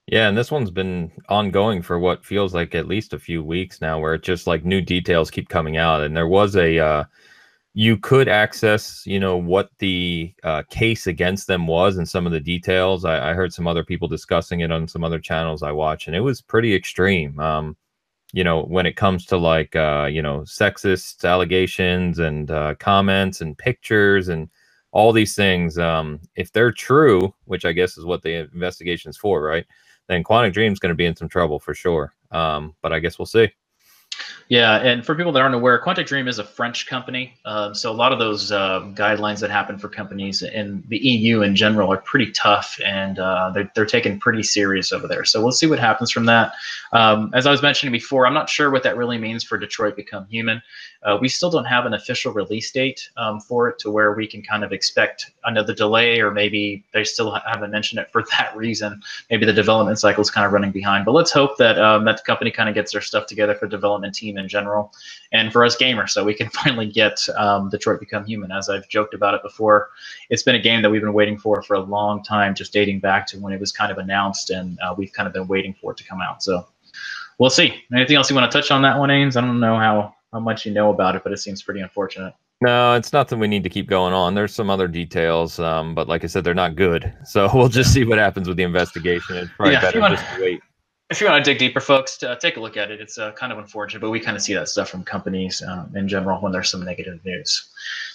[0.08, 3.80] Yeah, and this one's been ongoing for what feels like at least a few weeks
[3.80, 6.02] now, where it's just like new details keep coming out.
[6.02, 7.04] And there was a uh,
[7.78, 12.32] you could access, you know, what the uh, case against them was and some of
[12.32, 13.04] the details.
[13.04, 16.16] I, I, heard some other people discussing it on some other channels I watch, and
[16.16, 17.38] it was pretty extreme.
[17.38, 17.76] Um,
[18.32, 23.42] you know, when it comes to like, uh, you know, sexist allegations and uh, comments
[23.42, 24.48] and pictures and
[24.92, 29.42] all these things, um, if they're true, which I guess is what the investigation's for,
[29.42, 29.66] right?
[30.08, 32.14] Then Quantic Dream's going to be in some trouble for sure.
[32.30, 33.52] Um, but I guess we'll see.
[34.48, 37.34] Yeah, and for people that aren't aware, Quantic Dream is a French company.
[37.44, 41.42] Um, so a lot of those uh, guidelines that happen for companies in the EU
[41.42, 45.24] in general are pretty tough, and uh, they're, they're taken pretty serious over there.
[45.24, 46.52] So we'll see what happens from that.
[46.92, 49.96] Um, as I was mentioning before, I'm not sure what that really means for Detroit
[49.96, 50.62] Become Human.
[51.02, 54.26] Uh, we still don't have an official release date um, for it to where we
[54.26, 58.56] can kind of expect another delay, or maybe they still haven't mentioned it for that
[58.56, 59.02] reason.
[59.28, 61.04] Maybe the development cycle is kind of running behind.
[61.04, 63.66] But let's hope that um, that the company kind of gets their stuff together for
[63.66, 64.92] development team team in general,
[65.32, 68.52] and for us gamers, so we can finally get um, Detroit Become Human.
[68.52, 69.90] As I've joked about it before,
[70.30, 73.00] it's been a game that we've been waiting for for a long time, just dating
[73.00, 75.74] back to when it was kind of announced, and uh, we've kind of been waiting
[75.80, 76.42] for it to come out.
[76.42, 76.66] So
[77.38, 77.82] we'll see.
[77.94, 79.36] Anything else you want to touch on that one, Ains?
[79.36, 82.34] I don't know how how much you know about it, but it seems pretty unfortunate.
[82.62, 84.34] No, it's nothing we need to keep going on.
[84.34, 87.12] There's some other details, um, but like I said, they're not good.
[87.24, 89.36] So we'll just see what happens with the investigation.
[89.36, 90.60] It's probably yeah, better wanna, just to wait.
[91.08, 93.00] If you want to dig deeper, folks, uh, take a look at it.
[93.00, 95.94] It's uh, kind of unfortunate, but we kind of see that stuff from companies um,
[95.94, 97.68] in general when there's some negative news.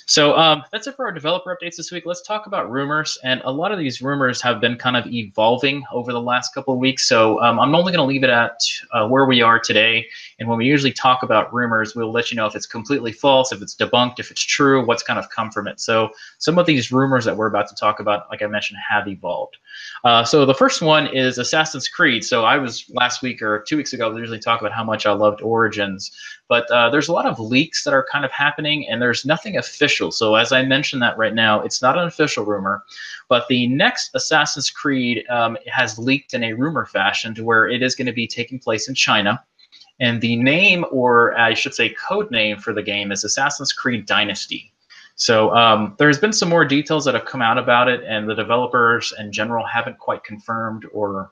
[0.06, 2.06] So um, that's it for our developer updates this week.
[2.06, 3.18] Let's talk about rumors.
[3.24, 6.74] And a lot of these rumors have been kind of evolving over the last couple
[6.74, 7.08] of weeks.
[7.08, 8.60] So um, I'm only going to leave it at
[8.92, 10.08] uh, where we are today.
[10.40, 13.52] And when we usually talk about rumors, we'll let you know if it's completely false,
[13.52, 15.80] if it's debunked, if it's true, what's kind of come from it.
[15.80, 16.10] So
[16.40, 19.58] some of these rumors that we're about to talk about, like I mentioned, have evolved.
[20.04, 22.24] Uh, so the first one is Assassin's Creed.
[22.24, 25.06] So I was last week or two weeks ago, we usually talk about how much
[25.06, 26.12] I loved Origins.
[26.52, 29.56] But uh, there's a lot of leaks that are kind of happening, and there's nothing
[29.56, 30.12] official.
[30.12, 32.84] So as I mentioned that right now, it's not an official rumor,
[33.30, 37.82] but the next Assassin's Creed um, has leaked in a rumor fashion to where it
[37.82, 39.42] is going to be taking place in China.
[40.02, 44.06] And the name, or I should say code name for the game is Assassin's Creed
[44.06, 44.74] Dynasty.
[45.16, 48.36] So um, there's been some more details that have come out about it, and the
[48.36, 51.32] developers in general haven't quite confirmed or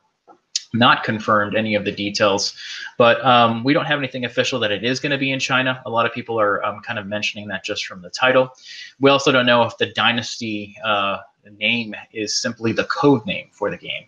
[0.73, 2.53] not confirmed any of the details,
[2.97, 5.81] but um, we don't have anything official that it is going to be in China.
[5.85, 8.53] A lot of people are um, kind of mentioning that just from the title.
[8.99, 11.19] We also don't know if the Dynasty uh,
[11.57, 14.05] name is simply the code name for the game.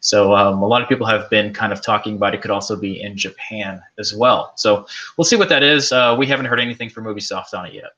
[0.00, 2.76] So um, a lot of people have been kind of talking about it could also
[2.76, 4.52] be in Japan as well.
[4.56, 5.90] So we'll see what that is.
[5.90, 7.90] Uh, we haven't heard anything from Ubisoft on it yet.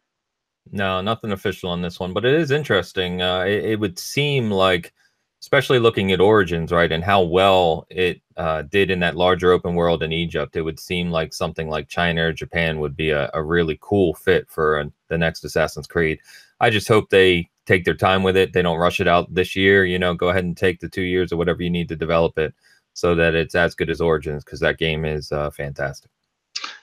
[0.73, 3.21] No, nothing official on this one, but it is interesting.
[3.21, 4.95] Uh, it, it would seem like–
[5.47, 9.77] especially looking at Origins, right, and how well it uh, did in that larger open
[9.77, 13.31] world in Egypt, it would seem like something like China or Japan would be a,
[13.33, 16.19] a really cool fit for uh, the next Assassin's Creed.
[16.59, 18.55] I just hope they take their time with it.
[18.55, 19.85] They don't rush it out this year.
[19.85, 22.37] You know, go ahead and take the two years or whatever you need to develop
[22.41, 22.53] it
[22.95, 26.11] so that it's as good as Origins because that game is uh, fantastic.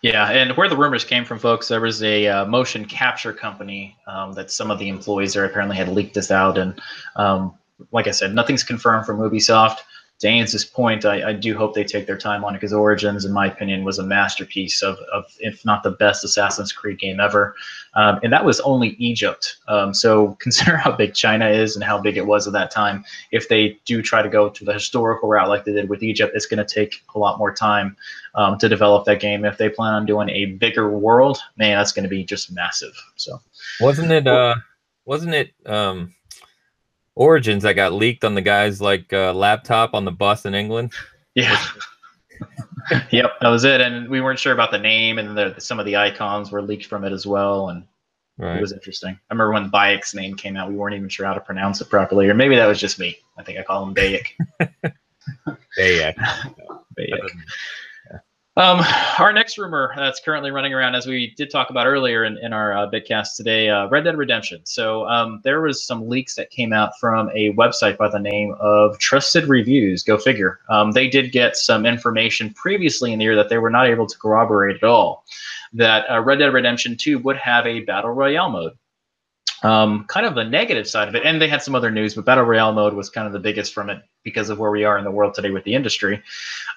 [0.02, 3.98] Yeah, and where the rumors came from, folks, there was a uh, motion capture company
[4.08, 6.80] um, that some of the employees there apparently had leaked this out, and
[7.18, 7.58] um,
[7.92, 9.80] like I said, nothing's confirmed from Ubisoft.
[10.24, 13.34] To point, I, I do hope they take their time on it because Origins, in
[13.34, 17.56] my opinion, was a masterpiece of, of if not the best Assassin's Creed game ever.
[17.96, 19.58] Um, and that was only Egypt.
[19.68, 23.04] Um, so consider how big China is and how big it was at that time.
[23.32, 26.32] If they do try to go to the historical route like they did with Egypt,
[26.36, 27.98] it's going to take a lot more time
[28.36, 29.44] um, to develop that game.
[29.44, 32.94] If they plan on doing a bigger world, man, that's going to be just massive.
[33.18, 33.42] So
[33.82, 34.26] wasn't it?
[34.26, 34.56] Uh,
[35.04, 35.52] wasn't it?
[35.66, 36.14] Um
[37.16, 40.94] Origins that got leaked on the guy's like uh, laptop on the bus in England.
[41.36, 41.58] Yeah.
[43.12, 43.82] yep, that was it.
[43.82, 46.86] And we weren't sure about the name, and the, some of the icons were leaked
[46.86, 47.70] from it as well.
[47.70, 47.84] And
[48.38, 48.58] right.
[48.58, 49.12] it was interesting.
[49.12, 51.90] I remember when Bayek's name came out, we weren't even sure how to pronounce it
[51.90, 53.18] properly, or maybe that was just me.
[53.38, 54.26] I think I call him Bayek.
[55.78, 56.16] Bayek.
[56.98, 57.30] Bayek.
[58.56, 58.82] Um,
[59.18, 62.54] our next rumor that's currently running around, as we did talk about earlier in, in
[62.54, 64.62] our uh, bitcast today, uh, Red Dead Redemption.
[64.66, 68.54] So um, there was some leaks that came out from a website by the name
[68.60, 70.04] of Trusted Reviews.
[70.04, 70.60] Go figure.
[70.70, 74.06] Um, they did get some information previously in the year that they were not able
[74.06, 75.26] to corroborate at all.
[75.74, 78.74] That uh, Red Dead Redemption 2 would have a battle royale mode.
[79.64, 82.26] Um, kind of the negative side of it, and they had some other news, but
[82.26, 84.98] battle royale mode was kind of the biggest from it because of where we are
[84.98, 86.22] in the world today with the industry.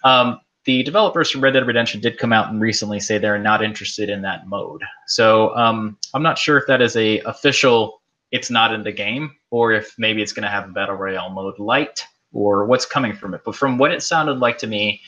[0.04, 3.62] Um, the developers from Red Dead Redemption did come out and recently say they're not
[3.62, 4.82] interested in that mode.
[5.06, 8.02] So um, I'm not sure if that is a official.
[8.32, 11.30] It's not in the game, or if maybe it's going to have a battle royale
[11.30, 13.42] mode light, or what's coming from it.
[13.44, 15.00] But from what it sounded like to me,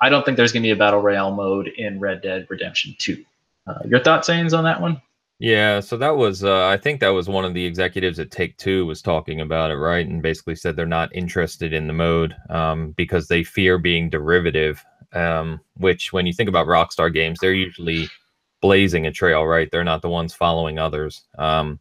[0.00, 2.94] I don't think there's going to be a battle royale mode in Red Dead Redemption
[2.98, 3.24] 2.
[3.66, 5.00] Uh, your thoughts, Ains, on that one?
[5.40, 8.56] Yeah, so that was uh, I think that was one of the executives at Take
[8.56, 10.04] Two was talking about it, right?
[10.04, 14.84] And basically said they're not interested in the mode um, because they fear being derivative
[15.12, 18.08] um, which when you think about Rockstar games, they're usually
[18.60, 19.70] blazing a trail, right?
[19.70, 21.22] They're not the ones following others.
[21.38, 21.78] Um,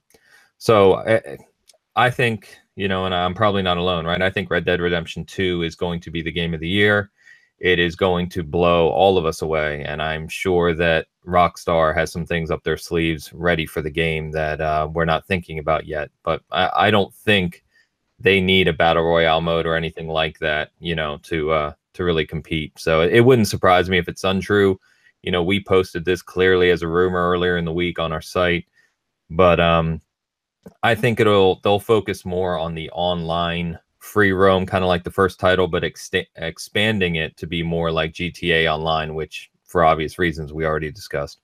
[0.58, 1.38] so I,
[1.96, 4.22] I think, you know, and I'm probably not alone, right?
[4.22, 7.12] I think Red Dead Redemption 2 is going to be the game of the year.
[7.60, 9.84] It is going to blow all of us away.
[9.84, 14.32] And I'm sure that Rockstar has some things up their sleeves ready for the game
[14.32, 16.12] that uh, we're not thinking about yet.
[16.24, 17.64] But I, I don't think
[18.20, 22.04] they need a battle royale mode or anything like that, you know, to uh, to
[22.04, 22.74] really compete.
[22.80, 24.80] So it wouldn't surprise me if it's untrue.
[25.24, 28.22] You know, we posted this clearly as a rumor earlier in the week on our
[28.22, 28.66] site,
[29.30, 30.02] but um,
[30.84, 35.12] I think it'll they'll focus more on the online free roam, kind of like the
[35.12, 40.18] first title, but ex- expanding it to be more like GTA Online, which for obvious
[40.18, 41.40] reasons we already discussed.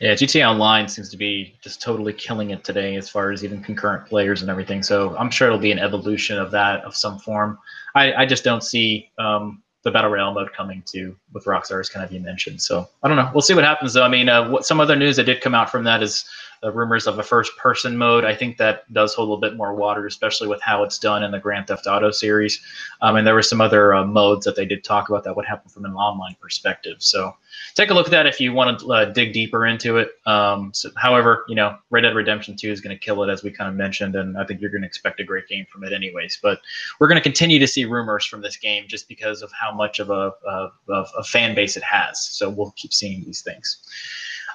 [0.00, 3.62] Yeah, GTA Online seems to be just totally killing it today as far as even
[3.62, 4.82] concurrent players and everything.
[4.82, 7.58] So I'm sure it'll be an evolution of that of some form.
[7.94, 11.88] I, I just don't see um, the battle royale mode coming to with Rockstar as
[11.88, 12.60] kind of you mentioned.
[12.62, 13.30] So I don't know.
[13.34, 14.04] We'll see what happens though.
[14.04, 16.24] I mean, uh, what some other news that did come out from that is
[16.62, 18.24] the rumors of a first person mode.
[18.24, 21.22] I think that does hold a little bit more water, especially with how it's done
[21.22, 22.60] in the Grand Theft Auto series.
[23.00, 25.46] Um, and there were some other uh, modes that they did talk about that would
[25.46, 26.96] happen from an online perspective.
[27.00, 27.34] So
[27.74, 30.12] take a look at that if you want to uh, dig deeper into it.
[30.26, 33.42] Um, so, however, you know, Red Dead Redemption 2 is going to kill it, as
[33.42, 35.84] we kind of mentioned, and I think you're going to expect a great game from
[35.84, 36.38] it anyways.
[36.42, 36.60] But
[36.98, 39.98] we're going to continue to see rumors from this game just because of how much
[39.98, 42.20] of a, of a fan base it has.
[42.20, 43.82] So we'll keep seeing these things.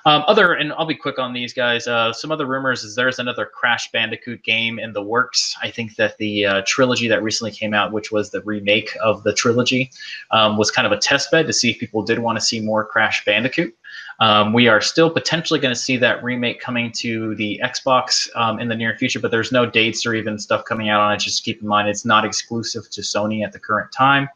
[0.05, 1.87] Um, other, and I'll be quick on these guys.
[1.87, 5.55] Uh, some other rumors is there's another Crash Bandicoot game in the works.
[5.61, 9.23] I think that the uh, trilogy that recently came out, which was the remake of
[9.23, 9.91] the trilogy,
[10.31, 12.59] um, was kind of a test bed to see if people did want to see
[12.59, 13.73] more Crash Bandicoot.
[14.19, 18.59] Um, we are still potentially going to see that remake coming to the Xbox um,
[18.59, 21.17] in the near future, but there's no dates or even stuff coming out on it.
[21.17, 24.29] Just keep in mind it's not exclusive to Sony at the current time.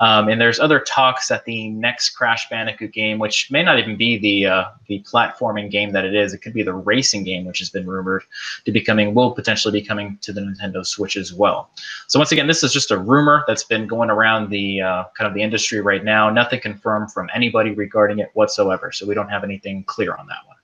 [0.00, 3.96] Um, and there's other talks that the next Crash Bandicoot game, which may not even
[3.96, 7.44] be the uh, the platforming game that it is, it could be the racing game,
[7.44, 8.22] which has been rumored
[8.64, 11.70] to be coming, will potentially be coming to the Nintendo Switch as well.
[12.06, 15.28] So once again, this is just a rumor that's been going around the uh, kind
[15.28, 16.30] of the industry right now.
[16.30, 18.90] Nothing confirmed from anybody regarding it whatsoever.
[18.98, 20.56] So we don't have anything clear on that one.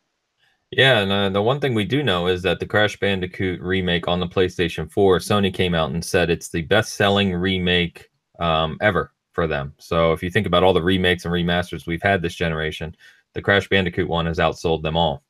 [0.70, 4.08] Yeah, and uh, the one thing we do know is that the Crash Bandicoot remake
[4.08, 9.12] on the PlayStation 4, Sony came out and said it's the best-selling remake um, ever
[9.32, 9.72] for them.
[9.78, 12.96] So if you think about all the remakes and remasters we've had this generation,
[13.34, 15.22] the Crash Bandicoot one has outsold them all.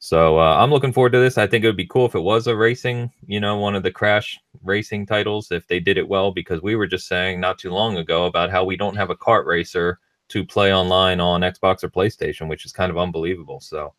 [0.00, 1.38] So uh, I'm looking forward to this.
[1.38, 3.82] I think it would be cool if it was a racing, you know, one of
[3.82, 7.58] the Crash racing titles, if they did it well, because we were just saying not
[7.58, 11.42] too long ago about how we don't have a kart racer to play online on
[11.42, 13.60] Xbox or PlayStation, which is kind of unbelievable.
[13.60, 13.94] So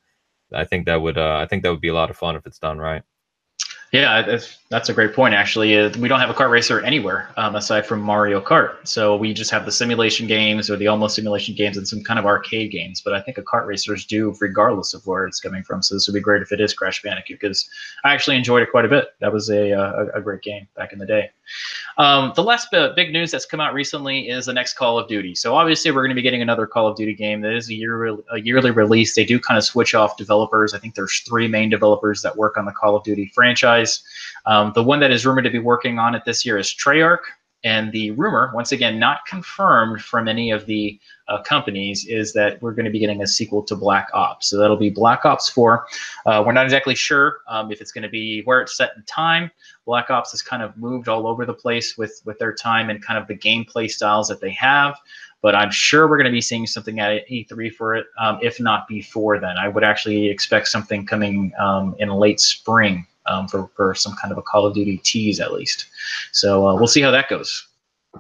[0.54, 2.46] I think that would uh, I think that would be a lot of fun if
[2.46, 3.04] it's done right.
[3.96, 4.40] Yeah,
[4.70, 5.34] that's a great point.
[5.34, 8.76] Actually, uh, we don't have a kart racer anywhere um, aside from Mario Kart.
[8.84, 12.20] So we just have the simulation games or the almost simulation games and some kind
[12.20, 13.00] of arcade games.
[13.00, 15.82] But I think a kart racer is due regardless of where it's coming from.
[15.82, 17.70] So this would be great if it is Crash Bandicoot because
[18.04, 19.10] I actually enjoyed it quite a bit.
[19.22, 21.30] That was a uh, a, a great game back in the day.
[21.98, 25.36] Um, the last big news that's come out recently is the next Call of Duty.
[25.36, 27.74] So obviously we're going to be getting another Call of Duty game that is a
[27.74, 29.16] year a yearly release.
[29.16, 30.74] They do kind of switch off developers.
[30.74, 33.45] I think there's three main developers that work on the Call of Duty franchise.
[34.46, 37.24] Um, the one that is rumored to be working on it this year is Treyarch.
[37.64, 42.62] And the rumor, once again, not confirmed from any of the uh, companies, is that
[42.62, 44.48] we're going to be getting a sequel to Black Ops.
[44.48, 45.88] So that'll be Black Ops 4.
[46.28, 49.02] Uh, we're not exactly sure um, if it's going to be where it's set in
[49.06, 49.50] time.
[49.86, 53.04] Black Ops has kind of moved all over the place with, with their time and
[53.04, 54.96] kind of the gameplay styles that they have
[55.42, 58.60] but I'm sure we're going to be seeing something at E3 for it, um, if
[58.60, 59.60] not before then.
[59.60, 64.32] I would actually expect something coming um, in late spring um, for, for some kind
[64.32, 65.88] of a Call of Duty tease at least.
[66.32, 67.68] So uh, we'll see how that goes.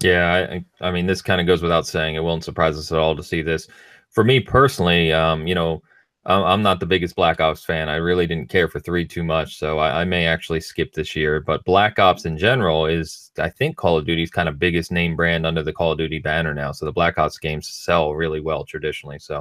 [0.01, 2.15] Yeah, I, I mean, this kind of goes without saying.
[2.15, 3.67] It won't surprise us at all to see this.
[4.09, 5.81] For me personally, um, you know,
[6.27, 7.87] I'm not the biggest Black Ops fan.
[7.87, 11.15] I really didn't care for three too much, so I, I, may actually skip this
[11.15, 11.39] year.
[11.39, 15.15] But Black Ops in general is, I think, Call of Duty's kind of biggest name
[15.15, 16.71] brand under the Call of Duty banner now.
[16.71, 19.19] So the Black Ops games sell really well traditionally.
[19.19, 19.39] So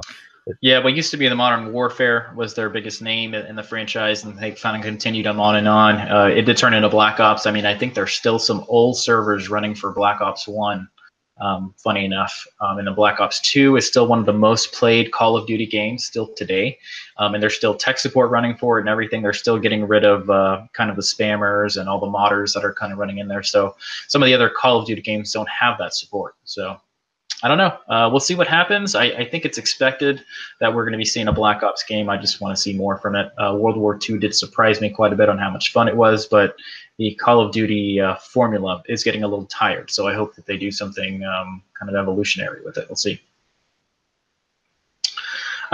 [0.61, 4.23] yeah, what used to be the Modern Warfare was their biggest name in the franchise,
[4.23, 5.95] and they kind of continued them on and on.
[5.95, 7.47] Uh, it did turn into Black Ops.
[7.47, 10.87] I mean, I think there's still some old servers running for Black Ops One.
[11.41, 14.71] Um, funny enough, um, and the Black Ops 2 is still one of the most
[14.71, 16.79] played Call of Duty games still today,
[17.17, 19.21] um, and there's still tech support running for it and everything.
[19.21, 22.63] They're still getting rid of uh, kind of the spammers and all the modders that
[22.63, 23.43] are kind of running in there.
[23.43, 23.75] So
[24.07, 26.35] some of the other Call of Duty games don't have that support.
[26.45, 26.79] So
[27.43, 27.77] I don't know.
[27.87, 28.95] Uh, we'll see what happens.
[28.95, 30.23] I, I, think it's expected
[30.59, 32.09] that we're going to be seeing a Black Ops game.
[32.09, 33.31] I just want to see more from it.
[33.37, 35.95] Uh, World War II did surprise me quite a bit on how much fun it
[35.95, 36.55] was, but
[36.97, 39.91] the Call of Duty uh, formula is getting a little tired.
[39.91, 42.87] So I hope that they do something um, kind of evolutionary with it.
[42.89, 43.21] We'll see.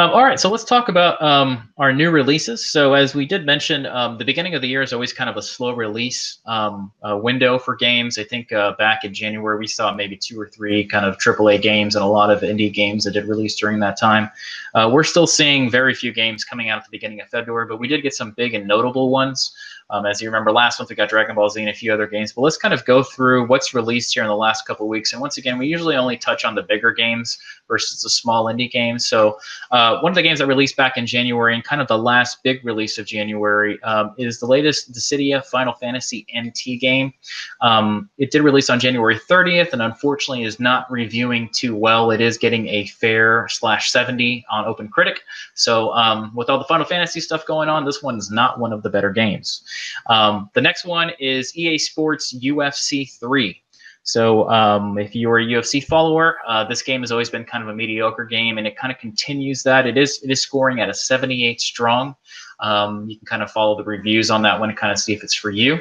[0.02, 2.66] Um, all right, so let's talk about um, our new releases.
[2.66, 5.38] So as we did mention, um, the beginning of the year is always kind of
[5.38, 8.18] a slow release um, uh, window for games.
[8.18, 11.62] I think uh, back in January we saw maybe two or three kind of AAA
[11.62, 14.28] games and a lot of indie games that did release during that time.
[14.74, 17.78] Uh, we're still seeing very few games coming out at the beginning of February, but
[17.78, 19.56] we did get some big and notable ones.
[19.92, 22.08] Um, as you remember, last month we got Dragon Ball Z and a few other
[22.08, 25.12] games, but let's kind of go through what's released here in the last couple weeks.
[25.12, 27.38] And once again, we usually only touch on the bigger games
[27.68, 29.06] versus the small indie games.
[29.06, 29.38] So
[29.72, 32.42] uh, one of the games that released back in January and kind of the last
[32.44, 37.14] big release of January um, is the latest Dissidia Final Fantasy NT game.
[37.60, 42.12] Um, it did release on January 30th, and unfortunately is not reviewing too well.
[42.12, 45.22] It is getting a fair slash 70 on Open Critic.
[45.56, 48.84] So um, with all the Final Fantasy stuff going on, this one's not one of
[48.84, 49.64] the better games.
[50.08, 53.62] Um, the next one is EA Sports UFC 3.
[54.04, 57.70] So um, if you're a UFC follower, uh, this game has always been kind of
[57.70, 59.86] a mediocre game, and it kind of continues that.
[59.86, 62.16] It is it is scoring at a 78 strong.
[62.60, 65.14] Um, you can kind of follow the reviews on that one and kind of see
[65.14, 65.80] if it's for you.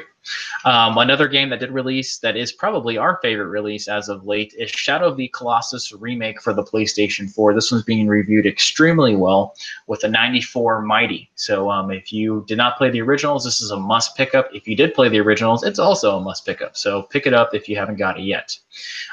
[0.65, 4.53] Um, another game that did release that is probably our favorite release as of late
[4.57, 7.53] is Shadow of the Colossus remake for the PlayStation 4.
[7.53, 9.55] This one's being reviewed extremely well
[9.87, 11.29] with a 94 Mighty.
[11.35, 14.49] So um, if you did not play the originals, this is a must pick up.
[14.53, 16.77] If you did play the originals, it's also a must pick up.
[16.77, 18.57] So pick it up if you haven't got it yet.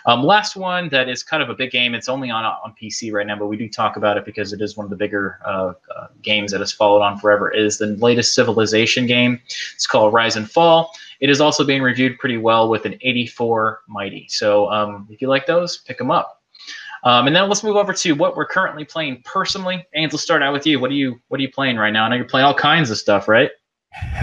[0.07, 1.95] Um, last one that is kind of a big game.
[1.95, 4.61] It's only on on PC right now, but we do talk about it because it
[4.61, 7.51] is one of the bigger uh, uh, games that has followed on forever.
[7.51, 9.41] Is the latest Civilization game?
[9.75, 10.95] It's called Rise and Fall.
[11.21, 14.27] It is also being reviewed pretty well with an 84 Mighty.
[14.29, 16.43] So um, if you like those, pick them up.
[17.05, 19.87] Um, and then let's move over to what we're currently playing personally.
[19.97, 20.81] Ains, let's start out with you.
[20.81, 22.05] What are you What are you playing right now?
[22.05, 23.51] I know you're playing all kinds of stuff, right?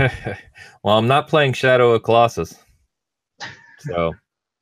[0.83, 2.55] well, I'm not playing Shadow of Colossus,
[3.79, 4.13] so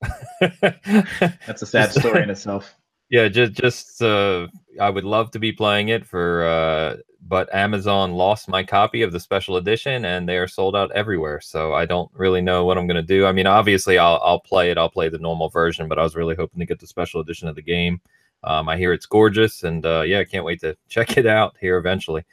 [0.39, 2.76] that's a sad story in itself.
[3.10, 4.47] Yeah, just just uh,
[4.80, 6.97] I would love to be playing it for uh,
[7.28, 11.39] but Amazon lost my copy of the special edition and they are sold out everywhere.
[11.41, 13.26] So I don't really know what I'm going to do.
[13.26, 14.78] I mean, obviously I'll, I'll play it.
[14.78, 17.47] I'll play the normal version, but I was really hoping to get the special edition
[17.47, 18.01] of the game.
[18.43, 21.56] Um, I hear it's gorgeous and uh, yeah, I can't wait to check it out
[21.60, 22.24] here eventually.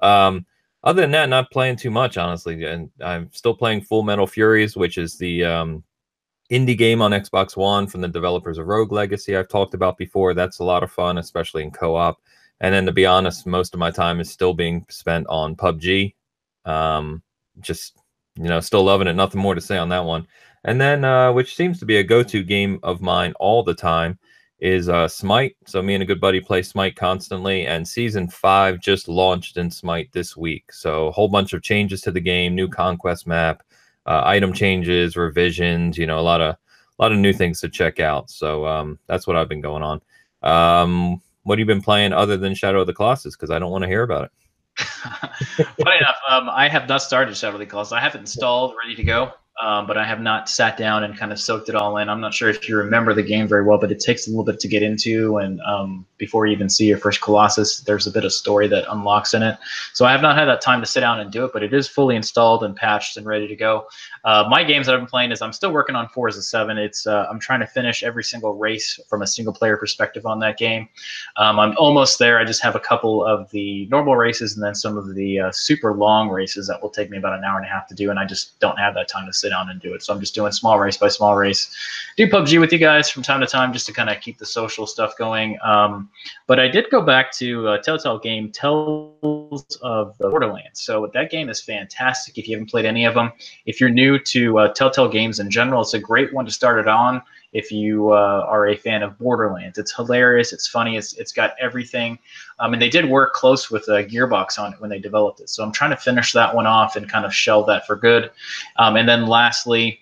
[0.00, 0.46] Um,
[0.84, 2.64] other than that, not playing too much, honestly.
[2.64, 5.82] And I'm still playing Full Metal Furies, which is the um,
[6.50, 10.34] indie game on Xbox One from the developers of Rogue Legacy I've talked about before.
[10.34, 12.20] That's a lot of fun, especially in co-op.
[12.60, 16.14] And then to be honest, most of my time is still being spent on PUBG.
[16.64, 17.22] Um,
[17.60, 17.98] just
[18.38, 19.14] you know, still loving it.
[19.14, 20.26] Nothing more to say on that one.
[20.64, 24.18] And then, uh, which seems to be a go-to game of mine all the time,
[24.60, 25.56] is uh, Smite.
[25.66, 29.70] So me and a good buddy play Smite constantly, and season five just launched in
[29.70, 30.72] Smite this week.
[30.72, 33.62] So a whole bunch of changes to the game, new conquest map,
[34.08, 35.96] uh, item changes, revisions.
[35.96, 38.30] You know, a lot of a lot of new things to check out.
[38.30, 40.00] So um, that's what I've been going on.
[40.42, 43.36] Um, what have you been playing other than Shadow of the Colossus?
[43.36, 44.30] Because I don't want to hear about it.
[44.78, 47.92] Funny enough, um, I have not started Shadow of the Colossus.
[47.92, 51.16] I have it installed, ready to go um, but I have not sat down and
[51.16, 52.08] kind of soaked it all in.
[52.08, 54.44] I'm not sure if you remember the game very well, but it takes a little
[54.44, 55.38] bit to get into.
[55.38, 58.84] And um, before you even see your first Colossus, there's a bit of story that
[58.90, 59.58] unlocks in it.
[59.94, 61.74] So I have not had that time to sit down and do it, but it
[61.74, 63.86] is fully installed and patched and ready to go.
[64.24, 66.78] Uh, my games that I've been playing is I'm still working on Forza 7.
[66.78, 70.38] It's uh, I'm trying to finish every single race from a single player perspective on
[70.40, 70.88] that game.
[71.36, 72.38] Um, I'm almost there.
[72.38, 75.52] I just have a couple of the normal races and then some of the uh,
[75.52, 78.10] super long races that will take me about an hour and a half to do,
[78.10, 80.02] and I just don't have that time to sit sit down and do it.
[80.02, 81.74] So I'm just doing small race by small race.
[82.16, 84.46] Do PUBG with you guys from time to time just to kind of keep the
[84.46, 85.58] social stuff going.
[85.62, 86.10] Um,
[86.46, 90.80] but I did go back to a Telltale game, Tales of the Borderlands.
[90.80, 93.32] So that game is fantastic if you haven't played any of them.
[93.66, 96.78] If you're new to uh, Telltale games in general, it's a great one to start
[96.78, 97.22] it on
[97.52, 99.78] if you uh, are a fan of Borderlands.
[99.78, 100.52] It's hilarious.
[100.52, 100.96] It's funny.
[100.96, 102.18] It's it's got everything.
[102.58, 105.48] Um, and they did work close with a Gearbox on it when they developed it.
[105.48, 108.30] So I'm trying to finish that one off and kind of shell that for good.
[108.76, 110.00] Um, and then lastly,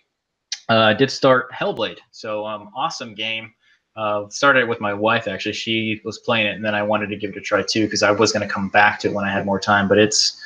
[0.68, 1.98] uh, I did start Hellblade.
[2.10, 3.52] So um, awesome game.
[3.94, 5.54] Uh, started with my wife actually.
[5.54, 8.02] She was playing it, and then I wanted to give it a try too because
[8.02, 9.88] I was going to come back to it when I had more time.
[9.88, 10.38] But it's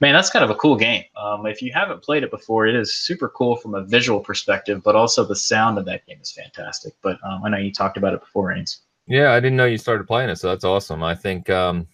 [0.00, 1.04] man, that's kind of a cool game.
[1.16, 4.82] Um, if you haven't played it before, it is super cool from a visual perspective,
[4.84, 6.94] but also the sound of that game is fantastic.
[7.02, 8.78] But um, I know you talked about it before, Ains.
[9.06, 11.02] Yeah, I didn't know you started playing it, so that's awesome.
[11.02, 11.86] I think um,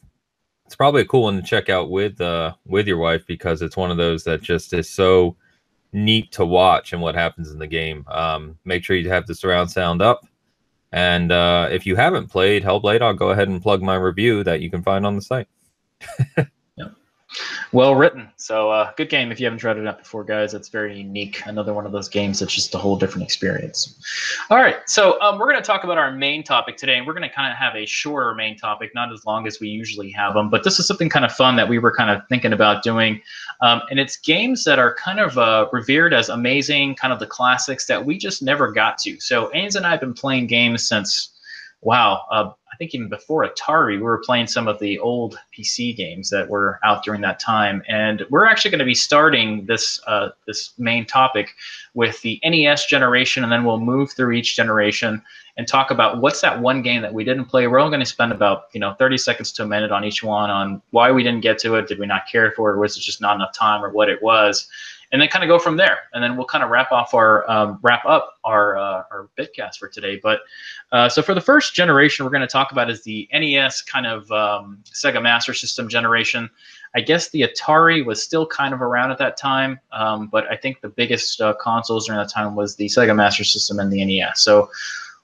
[0.67, 3.77] it's probably a cool one to check out with uh, with your wife because it's
[3.77, 5.37] one of those that just is so
[5.93, 8.05] neat to watch and what happens in the game.
[8.09, 10.27] Um, make sure you have the surround sound up.
[10.93, 14.61] And uh, if you haven't played Hellblade, I'll go ahead and plug my review that
[14.61, 15.49] you can find on the site.
[17.73, 18.29] well written.
[18.37, 20.55] So uh, good game if you haven't tried it out before, guys.
[20.55, 21.43] It's very unique.
[21.47, 24.01] Another one of those games that's just a whole different experience.
[24.51, 27.13] All right, so um, we're going to talk about our main topic today, and we're
[27.13, 30.11] going to kind of have a shorter main topic, not as long as we usually
[30.11, 30.51] have them.
[30.51, 33.21] But this is something kind of fun that we were kind of thinking about doing,
[33.61, 37.27] um, and it's games that are kind of uh, revered as amazing, kind of the
[37.27, 39.19] classics that we just never got to.
[39.21, 41.31] So Ains and I have been playing games since
[41.85, 45.97] wow, uh, I think even before Atari, we were playing some of the old PC
[45.97, 50.01] games that were out during that time, and we're actually going to be starting this
[50.09, 51.55] uh, this main topic
[51.95, 55.23] with the NES generation, and then we'll move through each generation
[55.57, 57.69] and talk about what's that one game that we didn't play.
[57.69, 60.25] We're only going to spend about you know 30 seconds to a minute on each
[60.25, 62.97] one on why we didn't get to it, did we not care for it, was
[62.97, 64.67] it just not enough time, or what it was
[65.15, 65.99] and then kind of go from there.
[66.13, 69.77] And then we'll kind of wrap off our um, wrap up our uh, our bitcast
[69.77, 70.19] for today.
[70.21, 70.41] But
[70.91, 74.09] uh, so for the first generation, we're going to talk about is the NES kind
[74.09, 76.51] of um, Sega Master System generation.
[76.97, 80.57] I guess the Atari was still kind of around at that time, um, but I
[80.57, 84.05] think the biggest uh, consoles during that time was the Sega Master System and the
[84.05, 84.43] NES.
[84.43, 84.69] So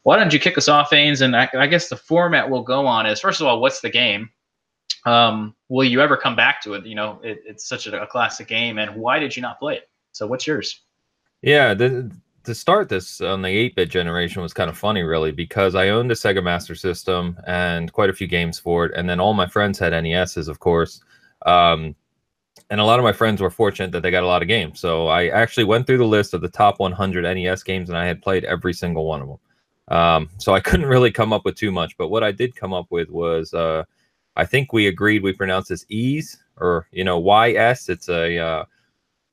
[0.04, 1.20] why don't you kick us off, Ains?
[1.20, 3.90] And I, I guess the format we'll go on is first of all, what's the
[3.90, 4.30] game?
[5.04, 6.86] Um, will you ever come back to it?
[6.86, 9.76] You know, it, it's such a, a, classic game, and why did you not play
[9.76, 9.88] it?
[10.12, 10.82] So, what's yours?
[11.42, 12.10] Yeah, the,
[12.44, 16.10] to start this on the 8-bit generation was kind of funny, really, because I owned
[16.10, 19.46] a Sega Master System and quite a few games for it, and then all my
[19.46, 21.02] friends had NESs, of course.
[21.46, 21.94] Um,
[22.68, 24.80] and a lot of my friends were fortunate that they got a lot of games.
[24.80, 28.06] So I actually went through the list of the top 100 NES games, and I
[28.06, 29.38] had played every single one of them.
[29.96, 32.72] Um, so I couldn't really come up with too much, but what I did come
[32.72, 33.84] up with was uh,
[34.36, 37.88] I think we agreed we pronounce this Ys or you know YS.
[37.88, 38.64] It's a uh,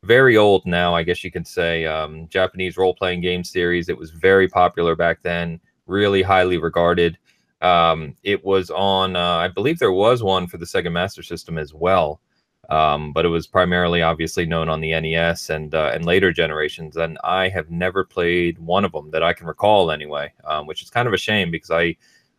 [0.03, 3.89] very old now, I guess you could say, um, Japanese role playing game series.
[3.89, 7.17] It was very popular back then, really highly regarded.
[7.61, 11.57] Um, it was on, uh, I believe there was one for the Sega Master System
[11.57, 12.21] as well,
[12.69, 16.97] um, but it was primarily obviously known on the NES and uh, and later generations.
[16.97, 20.83] And I have never played one of them that I can recall anyway, um, which
[20.83, 21.95] is kind of a shame because I,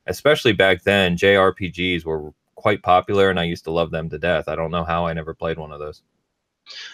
[0.07, 4.49] especially back then, JRPGs were quite popular, and I used to love them to death.
[4.49, 6.03] I don't know how I never played one of those.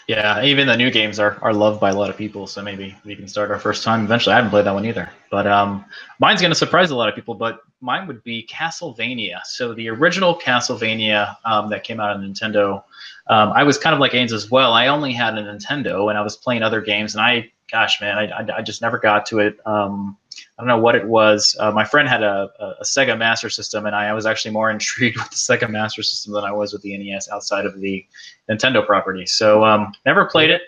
[0.06, 2.94] Yeah, even the new games are, are loved by a lot of people, so maybe
[3.04, 4.04] we can start our first time.
[4.04, 5.10] Eventually, I haven't played that one either.
[5.30, 5.84] But um,
[6.20, 9.40] mine's going to surprise a lot of people, but mine would be Castlevania.
[9.44, 12.84] So the original Castlevania um, that came out on Nintendo,
[13.28, 14.72] um, I was kind of like Ains as well.
[14.72, 18.16] I only had a Nintendo, and I was playing other games, and I, gosh, man,
[18.16, 19.58] I, I, I just never got to it.
[19.66, 20.16] Um,
[20.58, 21.56] I don't know what it was.
[21.58, 24.70] Uh, my friend had a, a, Sega Master System, and I, I, was actually more
[24.76, 28.06] intrigued with the Sega Master System than I was with the NES outside of the
[28.48, 29.26] Nintendo property.
[29.26, 30.62] So um, never played it.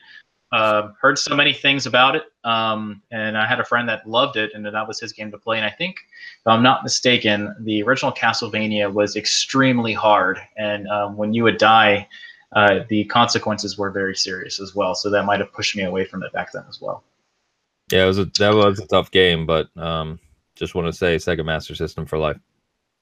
[0.52, 4.36] Uh, heard so many things about it, um, and I had a friend that loved
[4.36, 5.56] it, and that was his game to play.
[5.56, 5.96] And I think,
[6.40, 11.58] if I'm not mistaken, the original Castlevania was extremely hard, and um, when you would
[11.58, 12.08] die,
[12.52, 14.94] uh, the consequences were very serious as well.
[14.94, 17.02] So that might have pushed me away from it back then as well.
[17.90, 20.18] Yeah, it was a that was a tough game, but um,
[20.54, 22.38] just want to say Sega Master System for life.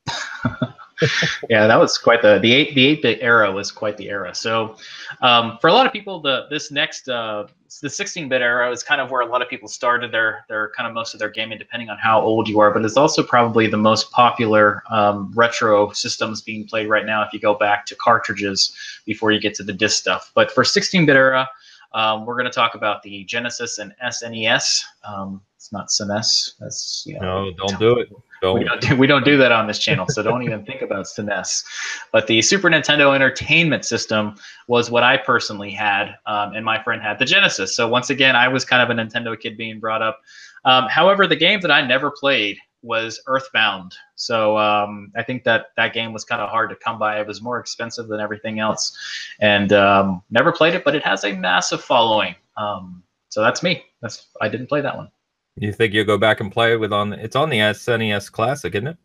[1.49, 4.35] yeah, that was quite the the eight the eight bit era was quite the era.
[4.35, 4.77] So,
[5.23, 7.47] um, for a lot of people, the this next uh,
[7.81, 10.71] the 16 bit era is kind of where a lot of people started their their
[10.77, 12.71] kind of most of their gaming, depending on how old you are.
[12.71, 17.23] But it's also probably the most popular um, retro systems being played right now.
[17.23, 18.75] If you go back to cartridges
[19.05, 21.49] before you get to the disc stuff, but for 16 bit era.
[21.95, 24.83] Um, we're going to talk about the Genesis and SNES.
[25.07, 26.57] Um, it's not SNES.
[26.59, 28.09] That's you know, no, don't do it.
[28.43, 28.59] Don't.
[28.59, 31.07] We don't do we don't do that on this channel, so don't even think about
[31.07, 31.65] SNES.
[32.13, 34.35] But the Super Nintendo Entertainment System
[34.67, 37.75] was what I personally had, um, and my friend had the Genesis.
[37.75, 40.21] So once again, I was kind of a Nintendo kid being brought up.
[40.67, 43.95] Um, however, the game that I never played was Earthbound.
[44.15, 47.19] So um, I think that that game was kind of hard to come by.
[47.19, 48.97] It was more expensive than everything else,
[49.41, 50.85] and um, never played it.
[50.85, 52.35] But it has a massive following.
[52.57, 53.85] Um, so that's me.
[54.03, 55.11] That's I didn't play that one.
[55.57, 57.13] You think you'll go back and play it with on?
[57.15, 58.97] It's on the SNES Classic, isn't it?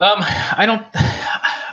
[0.00, 0.86] Um, I don't.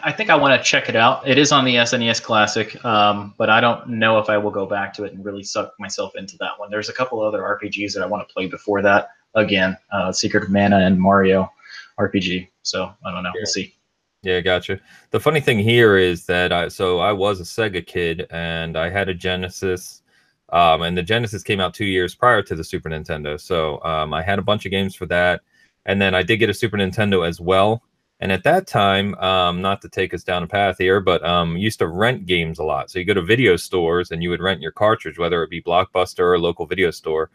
[0.04, 1.28] I think I want to check it out.
[1.28, 4.66] It is on the SNES Classic, um, but I don't know if I will go
[4.66, 6.72] back to it and really suck myself into that one.
[6.72, 10.44] There's a couple other RPGs that I want to play before that again, uh, Secret
[10.44, 11.52] of Mana and Mario
[12.00, 12.48] RPG.
[12.64, 13.30] So I don't know.
[13.30, 13.40] Yeah.
[13.40, 13.76] We'll see.
[14.24, 14.80] Yeah, gotcha.
[15.10, 18.90] The funny thing here is that I so I was a Sega kid and I
[18.90, 20.04] had a Genesis,
[20.50, 23.40] um, and the Genesis came out two years prior to the Super Nintendo.
[23.40, 25.42] So um, I had a bunch of games for that,
[25.88, 27.82] and then I did get a Super Nintendo as well.
[28.20, 31.58] And at that time, um, not to take us down a path here, but um,
[31.58, 32.92] used to rent games a lot.
[32.92, 35.64] So you go to video stores and you would rent your cartridge, whether it be
[35.64, 37.32] Blockbuster or local video store.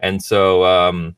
[0.00, 1.16] And so um,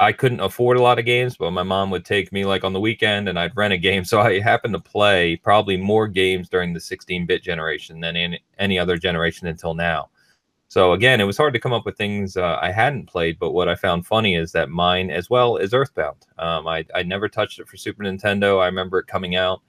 [0.00, 2.72] I couldn't afford a lot of games, but my mom would take me like on
[2.72, 4.04] the weekend and I'd rent a game.
[4.10, 8.38] So I happened to play probably more games during the 16 bit generation than in
[8.58, 10.08] any other generation until now.
[10.68, 13.50] So again, it was hard to come up with things uh, I hadn't played, but
[13.50, 16.26] what I found funny is that mine as well is Earthbound.
[16.38, 18.62] Um, I, I never touched it for Super Nintendo.
[18.62, 19.60] I remember it coming out,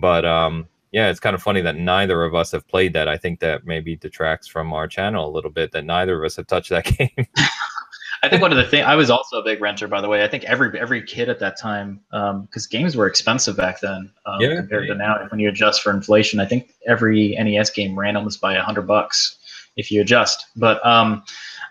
[0.00, 3.06] but um, yeah, it's kind of funny that neither of us have played that.
[3.06, 6.36] I think that maybe detracts from our channel a little bit that neither of us
[6.36, 7.26] have touched that game.
[8.22, 10.22] I think one of the things I was also a big renter, by the way.
[10.22, 14.10] I think every every kid at that time, because um, games were expensive back then
[14.26, 14.92] um, yeah, compared yeah.
[14.94, 15.26] to now.
[15.30, 18.86] When you adjust for inflation, I think every NES game ran almost by a hundred
[18.86, 19.38] bucks
[19.76, 20.46] if you adjust.
[20.56, 21.22] But um,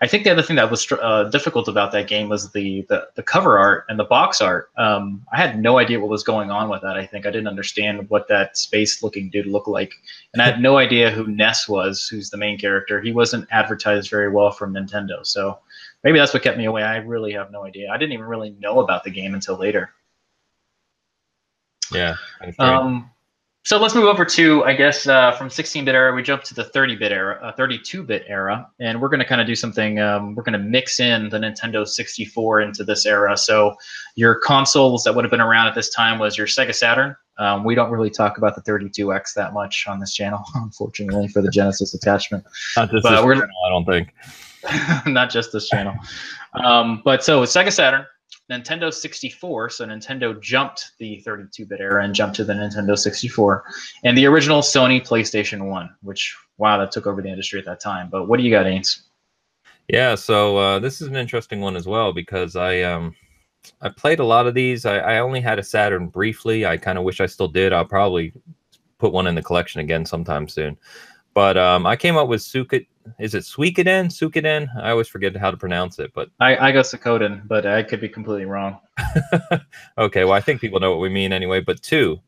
[0.02, 3.08] I think the other thing that was uh, difficult about that game was the, the,
[3.14, 4.70] the cover art and the box art.
[4.78, 6.96] Um, I had no idea what was going on with that.
[6.96, 9.92] I think I didn't understand what that space-looking dude looked like,
[10.32, 13.00] and I had no idea who Ness was, who's the main character.
[13.00, 15.58] He wasn't advertised very well from Nintendo, so
[16.04, 16.82] maybe that's what kept me away.
[16.82, 17.90] I really have no idea.
[17.90, 19.90] I didn't even really know about the game until later.
[21.92, 22.16] Yeah.
[22.58, 23.10] Um,
[23.62, 26.64] so let's move over to, I guess, uh, from 16-bit era, we jump to the
[26.64, 30.00] 30-bit era, uh, 32-bit era, and we're going to kind of do something.
[30.00, 33.36] Um, we're going to mix in the Nintendo 64 into this era.
[33.36, 33.74] So
[34.14, 37.14] your consoles that would have been around at this time was your Sega Saturn.
[37.38, 41.42] Um, we don't really talk about the 32X that much on this channel, unfortunately, for
[41.42, 42.44] the Genesis attachment.
[42.76, 44.14] Not just but this channel, I don't think.
[45.06, 45.94] not just this channel.
[46.64, 48.04] Um, but so Sega Saturn,
[48.50, 53.64] Nintendo 64, so Nintendo jumped the 32-bit era and jumped to the Nintendo 64,
[54.04, 57.80] and the original Sony PlayStation 1, which wow, that took over the industry at that
[57.80, 58.08] time.
[58.10, 59.02] But what do you got, Ains?
[59.88, 63.14] Yeah, so uh, this is an interesting one as well because I um
[63.80, 64.86] I played a lot of these.
[64.86, 66.64] I, I only had a Saturn briefly.
[66.64, 67.72] I kind of wish I still did.
[67.72, 68.32] I'll probably
[68.98, 70.78] put one in the collection again sometime soon.
[71.34, 72.80] But um, I came up with Suka.
[73.18, 74.06] Is it Suikoden?
[74.06, 74.68] Suikoden?
[74.82, 76.12] I always forget how to pronounce it.
[76.14, 78.78] But I, I go Suikoden, but I could be completely wrong.
[79.98, 81.60] okay, well I think people know what we mean anyway.
[81.60, 82.20] But two,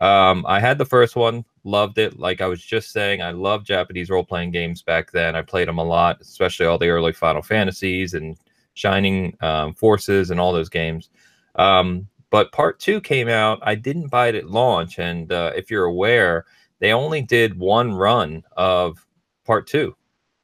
[0.00, 2.18] um, I had the first one, loved it.
[2.18, 5.36] Like I was just saying, I love Japanese role playing games back then.
[5.36, 8.36] I played them a lot, especially all the early Final Fantasies and
[8.74, 11.10] Shining um, Forces and all those games.
[11.56, 13.58] Um, but part two came out.
[13.62, 16.46] I didn't buy it at launch, and uh, if you're aware
[16.80, 19.06] they only did one run of
[19.44, 19.94] part two.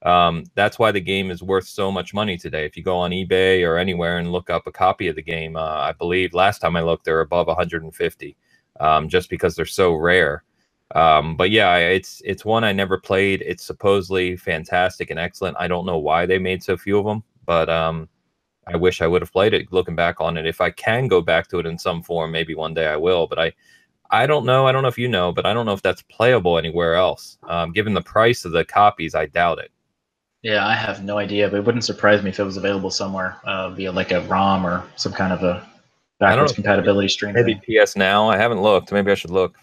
[0.07, 2.65] Um, that's why the game is worth so much money today.
[2.65, 5.57] If you go on eBay or anywhere and look up a copy of the game,
[5.57, 8.37] uh, I believe last time I looked, they're above 150,
[8.79, 10.45] um, just because they're so rare.
[10.95, 13.43] Um, but yeah, it's it's one I never played.
[13.45, 15.57] It's supposedly fantastic and excellent.
[15.59, 18.09] I don't know why they made so few of them, but um,
[18.69, 19.73] I wish I would have played it.
[19.73, 22.55] Looking back on it, if I can go back to it in some form, maybe
[22.55, 23.27] one day I will.
[23.27, 23.53] But I
[24.11, 24.67] I don't know.
[24.69, 27.39] I don't know if you know, but I don't know if that's playable anywhere else.
[27.49, 29.73] Um, given the price of the copies, I doubt it.
[30.47, 33.41] Yeah, I have no idea, but it wouldn't surprise me if it was available somewhere
[33.43, 35.69] uh, via like a ROM or some kind of a
[36.21, 37.35] backwards compatibility stream.
[37.35, 37.85] Maybe thing.
[37.85, 38.29] PS Now.
[38.29, 38.93] I haven't looked.
[38.93, 39.57] Maybe I should look.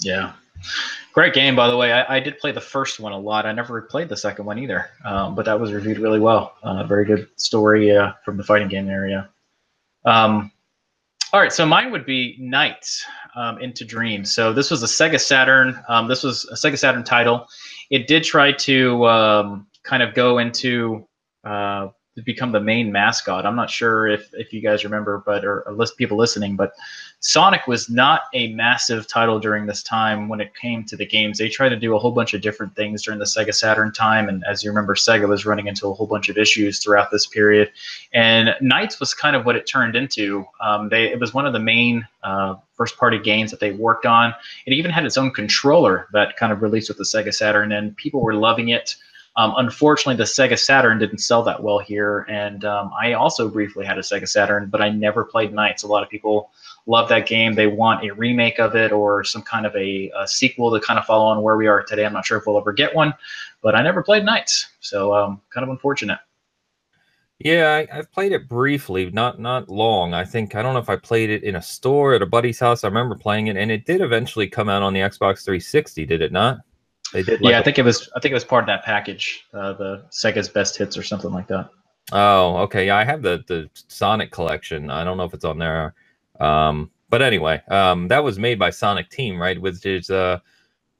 [0.00, 0.34] Yeah.
[1.14, 1.94] Great game, by the way.
[1.94, 3.46] I, I did play the first one a lot.
[3.46, 6.56] I never played the second one either, um, but that was reviewed really well.
[6.62, 9.30] Uh, very good story uh, from the fighting game area.
[10.04, 10.52] Um,
[11.34, 13.04] all right, so mine would be Nights
[13.34, 14.32] um, into Dreams.
[14.32, 15.76] So this was a Sega Saturn.
[15.88, 17.48] Um, this was a Sega Saturn title.
[17.90, 21.08] It did try to um, kind of go into
[21.42, 21.88] uh,
[22.22, 23.44] become the main mascot.
[23.44, 26.74] I'm not sure if, if you guys remember, but or, or people listening, but
[27.18, 31.38] Sonic was not a massive title during this time when it came to the games.
[31.38, 34.28] They tried to do a whole bunch of different things during the Sega Saturn time,
[34.28, 37.26] and as you remember, Sega was running into a whole bunch of issues throughout this
[37.26, 37.72] period.
[38.12, 40.44] And Nights was kind of what it turned into.
[40.60, 44.06] Um, they it was one of the main uh, first party games that they worked
[44.06, 44.34] on.
[44.66, 47.96] It even had its own controller that kind of released with the Sega Saturn, and
[47.96, 48.96] people were loving it.
[49.36, 53.84] Um, unfortunately, the Sega Saturn didn't sell that well here, and um, I also briefly
[53.84, 55.82] had a Sega Saturn, but I never played Nights.
[55.82, 56.52] A lot of people
[56.86, 57.54] love that game.
[57.54, 61.00] They want a remake of it or some kind of a, a sequel to kind
[61.00, 62.06] of follow on where we are today.
[62.06, 63.12] I'm not sure if we'll ever get one,
[63.60, 66.18] but I never played Nights, so um, kind of unfortunate.
[67.40, 70.14] Yeah, I, have played it briefly, not not long.
[70.14, 72.60] I think I don't know if I played it in a store at a buddy's
[72.60, 72.84] house.
[72.84, 76.06] I remember playing it, and it did eventually come out on the Xbox 360.
[76.06, 76.58] Did it not?
[77.12, 77.40] They did.
[77.40, 78.08] Like yeah, I think it was.
[78.16, 81.32] I think it was part of that package, uh, the Sega's Best Hits or something
[81.32, 81.70] like that.
[82.12, 82.86] Oh, okay.
[82.86, 84.90] Yeah, I have the the Sonic collection.
[84.90, 85.94] I don't know if it's on there.
[86.40, 89.60] Um, but anyway, um, that was made by Sonic Team, right?
[89.60, 90.40] Which is uh,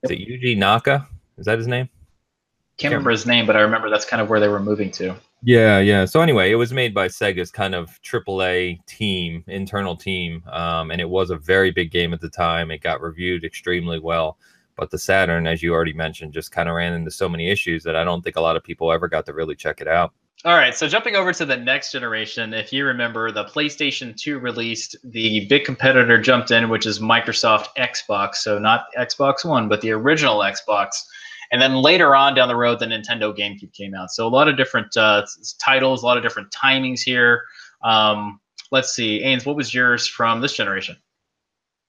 [0.03, 1.07] is it Yuji Naka?
[1.39, 1.89] Is that his name?
[2.77, 5.17] Can't remember his name, but I remember that's kind of where they were moving to.
[5.43, 6.07] Yeah, yeah.
[6.07, 11.01] So anyway, it was made by Sega's kind of AAA team, internal team, um, and
[11.01, 12.71] it was a very big game at the time.
[12.71, 14.39] It got reviewed extremely well.
[14.77, 17.85] But the Saturn, as you already mentioned, just kind of ran into so many issues
[17.85, 20.12] that I don't think a lot of people ever got to really check it out.
[20.45, 24.39] All right, so jumping over to the next generation, if you remember, the PlayStation 2
[24.39, 28.37] released, the big competitor jumped in, which is Microsoft Xbox.
[28.37, 31.03] So not Xbox One, but the original Xbox.
[31.51, 34.11] And then later on down the road, the Nintendo GameCube came out.
[34.11, 35.25] So a lot of different uh,
[35.59, 37.45] titles, a lot of different timings here.
[37.83, 38.39] Um,
[38.70, 40.97] let's see, Ains, what was yours from this generation?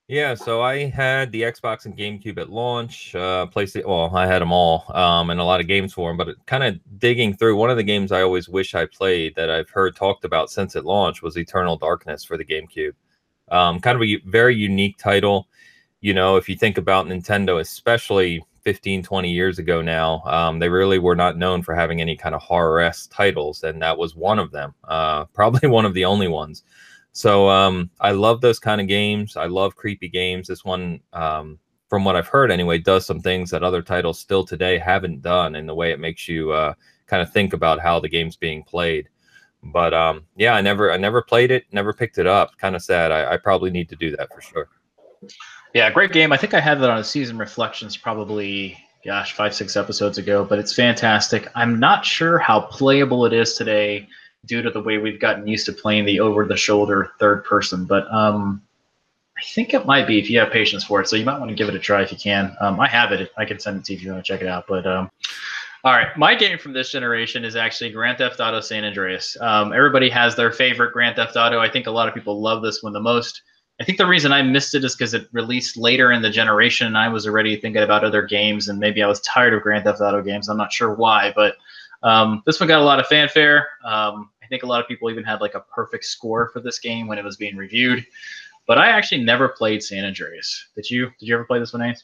[0.07, 3.15] Yeah, so I had the Xbox and GameCube at launch.
[3.15, 6.17] Uh, PlayStation, well, I had them all, um, and a lot of games for them.
[6.17, 9.49] But kind of digging through, one of the games I always wish I played that
[9.49, 12.93] I've heard talked about since it launched was Eternal Darkness for the GameCube.
[13.49, 15.47] Um, kind of a very unique title.
[16.01, 20.69] You know, if you think about Nintendo, especially 15, 20 years ago now, um, they
[20.69, 24.15] really were not known for having any kind of horror esque titles, and that was
[24.15, 24.75] one of them.
[24.83, 26.63] Uh, probably one of the only ones.
[27.15, 29.37] So um, I love those kind of games.
[29.37, 30.49] I love creepy games.
[30.49, 31.57] This one, um,
[31.87, 35.55] from what I've heard anyway, does some things that other titles still today haven't done
[35.55, 36.73] in the way it makes you uh,
[37.07, 39.07] kind of think about how the game's being played.
[39.63, 42.57] But um, yeah, I never, I never played it, never picked it up.
[42.57, 43.13] Kind of sad.
[43.13, 44.67] I, I probably need to do that for sure.
[45.73, 46.33] Yeah, great game.
[46.33, 50.43] I think I had that on a season reflections probably, gosh, five, six episodes ago.
[50.43, 51.47] But it's fantastic.
[51.55, 54.09] I'm not sure how playable it is today
[54.45, 57.85] due to the way we've gotten used to playing the over the shoulder third person.
[57.85, 58.61] But um,
[59.37, 61.07] I think it might be if you have patience for it.
[61.07, 62.55] So you might want to give it a try if you can.
[62.61, 63.31] Um, I have it.
[63.37, 64.65] I can send it to you if you want to check it out.
[64.67, 65.09] But um,
[65.83, 69.37] all right, my game from this generation is actually Grand Theft Auto San Andreas.
[69.41, 71.59] Um, everybody has their favorite Grand Theft Auto.
[71.59, 73.41] I think a lot of people love this one the most.
[73.79, 76.87] I think the reason I missed it is because it released later in the generation,
[76.87, 79.83] and I was already thinking about other games, and maybe I was tired of Grand
[79.83, 80.47] Theft Auto games.
[80.47, 81.57] I'm not sure why, but
[82.01, 83.67] um, this one got a lot of fanfare.
[83.83, 86.77] Um, I think a lot of people even had like a perfect score for this
[86.77, 88.05] game when it was being reviewed.
[88.67, 90.67] But I actually never played San Andreas.
[90.75, 91.11] Did you?
[91.19, 92.03] Did you ever play this one, Ace?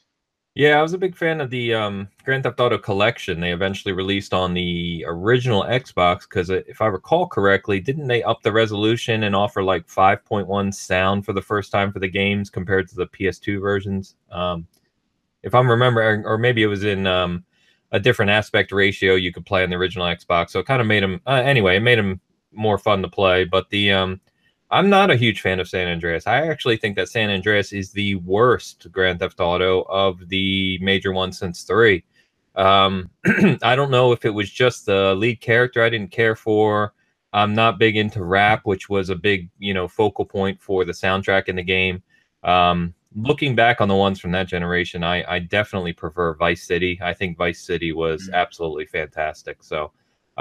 [0.54, 3.40] Yeah, I was a big fan of the um, Grand Theft Auto Collection.
[3.40, 8.42] They eventually released on the original Xbox because, if I recall correctly, didn't they up
[8.42, 12.90] the resolution and offer like 5.1 sound for the first time for the games compared
[12.90, 14.16] to the PS2 versions?
[14.30, 14.68] Um,
[15.42, 17.46] if I'm remembering, or maybe it was in um,
[17.92, 20.52] a different aspect ratio you could play on the original Xbox.
[20.52, 21.78] So it kind of made them uh, anyway.
[21.78, 22.20] It made them
[22.52, 23.44] more fun to play.
[23.44, 24.22] But the um,
[24.72, 26.28] I'm not a huge fan of San Andreas.
[26.28, 31.12] I actually think that San Andreas is the worst Grand Theft Auto of the major
[31.12, 32.04] ones since three.
[32.56, 33.10] Um,
[33.64, 36.94] I don't know if it was just the lead character I didn't care for.
[37.34, 40.92] I'm not big into rap, which was a big, you know, focal point for the
[40.92, 42.04] soundtrack in the game.
[42.44, 47.00] Um, looking back on the ones from that generation, I, I definitely prefer Vice City.
[47.02, 48.36] I think Vice City was mm-hmm.
[48.36, 49.64] absolutely fantastic.
[49.64, 49.92] So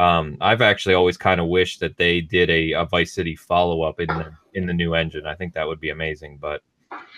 [0.00, 3.82] um, I've actually always kind of wished that they did a, a Vice City follow
[3.82, 5.26] up in the in the new engine.
[5.26, 6.38] I think that would be amazing.
[6.40, 6.62] But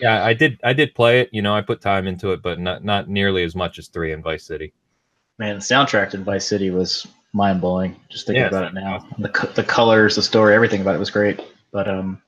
[0.01, 1.29] yeah, I did I did play it.
[1.31, 4.11] You know, I put time into it, but not not nearly as much as three
[4.11, 4.73] in Vice City.
[5.39, 7.95] Man, the soundtrack in Vice City was mind blowing.
[8.09, 11.09] Just thinking yeah, about it now, the the colors, the story, everything about it was
[11.09, 11.39] great.
[11.71, 12.21] But um,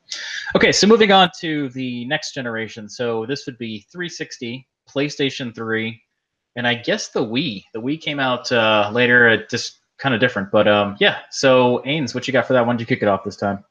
[0.55, 2.87] okay, so moving on to the next generation.
[2.87, 6.01] So this would be 360, PlayStation 3,
[6.55, 7.65] and I guess the Wii.
[7.73, 9.29] The Wii came out uh, later.
[9.29, 10.51] It just kind of different.
[10.51, 11.19] But um, yeah.
[11.31, 12.65] So Ains, what you got for that?
[12.65, 13.63] When did you kick it off this time?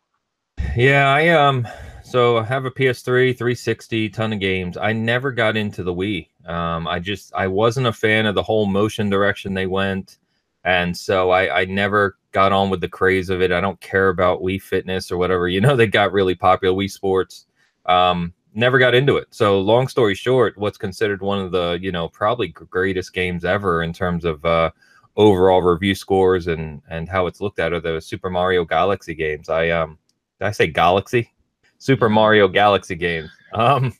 [0.77, 1.67] Yeah, I um,
[2.03, 4.77] so I have a PS3, 360, ton of games.
[4.77, 6.29] I never got into the Wii.
[6.49, 10.19] Um, I just I wasn't a fan of the whole motion direction they went,
[10.65, 13.53] and so I I never got on with the craze of it.
[13.53, 15.49] I don't care about Wii Fitness or whatever.
[15.49, 17.47] You know, they got really popular Wii Sports.
[17.87, 19.29] Um, never got into it.
[19.31, 23.83] So long story short, what's considered one of the you know probably greatest games ever
[23.83, 24.71] in terms of uh,
[25.17, 29.49] overall review scores and and how it's looked at are the Super Mario Galaxy games.
[29.49, 29.99] I um
[30.41, 31.31] did I say Galaxy?
[31.79, 33.31] Super Mario Galaxy games.
[33.55, 33.95] Um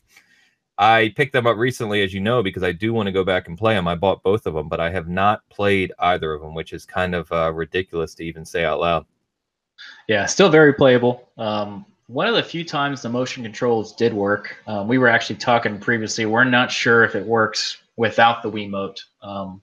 [0.77, 3.47] I picked them up recently, as you know, because I do want to go back
[3.47, 3.87] and play them.
[3.87, 6.85] I bought both of them, but I have not played either of them, which is
[6.85, 9.05] kind of uh, ridiculous to even say out loud.
[10.09, 11.29] Yeah, still very playable.
[11.37, 14.57] Um, one of the few times the motion controls did work.
[14.67, 16.25] Um, we were actually talking previously.
[16.25, 18.99] We're not sure if it works without the Wiimote.
[19.21, 19.61] Um,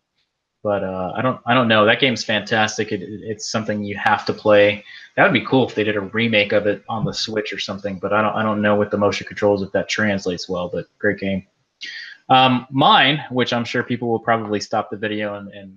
[0.62, 1.84] but uh, I don't I don't know.
[1.84, 2.92] That game's fantastic.
[2.92, 4.84] It, it, it's something you have to play.
[5.16, 7.58] That would be cool if they did a remake of it on the Switch or
[7.58, 7.98] something.
[7.98, 10.68] But I don't I don't know with the motion controls if that translates well.
[10.68, 11.46] But great game.
[12.28, 15.76] Um, mine, which I'm sure people will probably stop the video and, and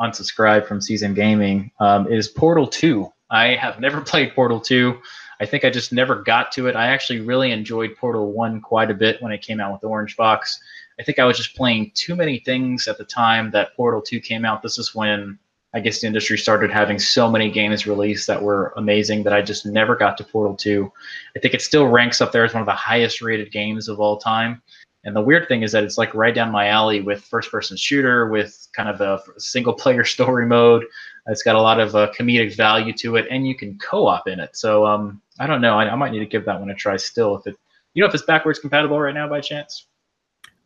[0.00, 3.10] unsubscribe from Season Gaming, um, is Portal 2.
[3.30, 4.98] I have never played Portal 2.
[5.40, 6.76] I think I just never got to it.
[6.76, 9.88] I actually really enjoyed Portal 1 quite a bit when it came out with the
[9.88, 10.60] Orange Box.
[10.98, 14.20] I think I was just playing too many things at the time that Portal 2
[14.20, 14.62] came out.
[14.62, 15.38] This is when
[15.74, 19.40] I guess the industry started having so many games released that were amazing that I
[19.40, 20.92] just never got to Portal 2.
[21.34, 23.98] I think it still ranks up there as one of the highest rated games of
[23.98, 24.62] all time.
[25.04, 27.76] And the weird thing is that it's like right down my alley with first person
[27.76, 30.84] shooter, with kind of a single player story mode.
[31.26, 34.28] It's got a lot of uh, comedic value to it, and you can co op
[34.28, 34.56] in it.
[34.56, 35.78] So um, I don't know.
[35.78, 37.36] I, I might need to give that one a try still.
[37.36, 37.56] If it,
[37.94, 39.86] you know, if it's backwards compatible right now by chance.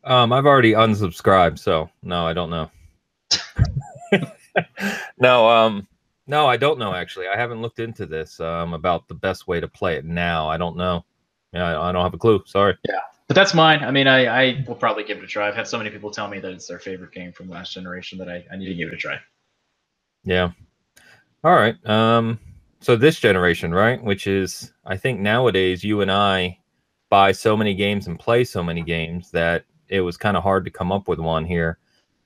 [0.06, 2.70] Um, I've already unsubscribed, so no, I don't know.
[5.18, 5.88] no, um,
[6.28, 7.26] no, I don't know actually.
[7.26, 10.48] I haven't looked into this um about the best way to play it now.
[10.48, 11.04] I don't know.
[11.52, 12.42] Yeah, I, I don't have a clue.
[12.46, 12.76] Sorry.
[12.88, 13.00] Yeah.
[13.26, 13.82] but that's mine.
[13.82, 15.48] I mean, I, I will probably give it a try.
[15.48, 18.18] I've had so many people tell me that it's their favorite game from last generation
[18.18, 19.18] that I, I need to give it a try.
[20.24, 20.52] Yeah.
[21.42, 21.74] All right.
[21.86, 22.38] Um,
[22.80, 24.02] so this generation, right?
[24.02, 26.58] Which is, I think nowadays you and I
[27.08, 30.64] buy so many games and play so many games that it was kind of hard
[30.64, 31.78] to come up with one here.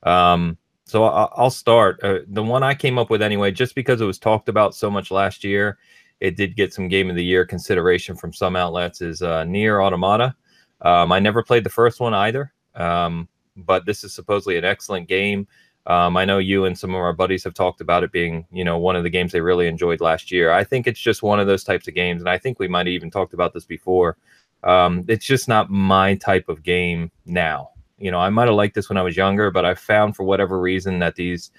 [0.03, 2.03] Um, so I'll start.
[2.03, 4.91] Uh, the one I came up with anyway, just because it was talked about so
[4.91, 5.79] much last year,
[6.19, 9.01] it did get some Game of the Year consideration from some outlets.
[9.01, 10.35] Is uh, NieR Automata.
[10.81, 15.09] Um, I never played the first one either, um, but this is supposedly an excellent
[15.09, 15.47] game.
[15.87, 18.65] Um, I know you and some of our buddies have talked about it being, you
[18.65, 20.51] know, one of the games they really enjoyed last year.
[20.53, 22.87] I think it's just one of those types of games, and I think we might
[22.87, 24.17] have even talked about this before.
[24.65, 27.71] Um, it's just not my type of game now.
[27.99, 30.25] You know, I might have liked this when I was younger, but I found for
[30.25, 31.51] whatever reason that these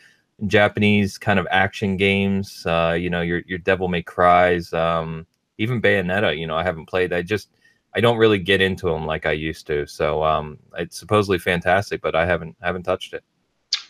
[0.47, 5.27] Japanese kind of action games, uh, you know, your your Devil May Cries, um,
[5.57, 7.13] even Bayonetta, you know, I haven't played.
[7.13, 7.49] I just
[7.93, 9.85] I don't really get into them like I used to.
[9.85, 13.23] So um, it's supposedly fantastic, but I haven't haven't touched it.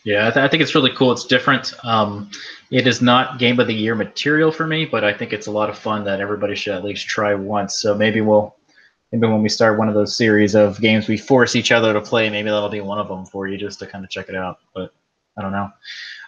[0.04, 1.12] Yeah, I, th- I think it's really cool.
[1.12, 1.74] It's different.
[1.84, 2.32] Um,
[2.72, 5.52] it is not game of the year material for me, but I think it's a
[5.52, 7.80] lot of fun that everybody should at least try once.
[7.80, 8.56] So maybe we'll
[9.12, 12.02] maybe when we start one of those series of games we force each other to
[12.02, 14.36] play, maybe that'll be one of them for you just to kind of check it
[14.36, 14.60] out.
[14.74, 14.94] But
[15.38, 15.70] I don't know.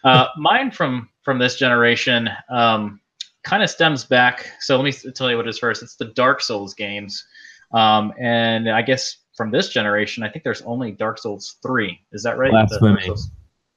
[0.03, 2.99] Uh, mine from from this generation um,
[3.43, 4.49] kind of stems back.
[4.59, 5.81] So let me tell you what it is first.
[5.83, 7.25] It's the Dark Souls games,
[7.73, 11.99] um, and I guess from this generation, I think there's only Dark Souls three.
[12.11, 12.51] Is that right?
[12.51, 13.09] Blasphemy.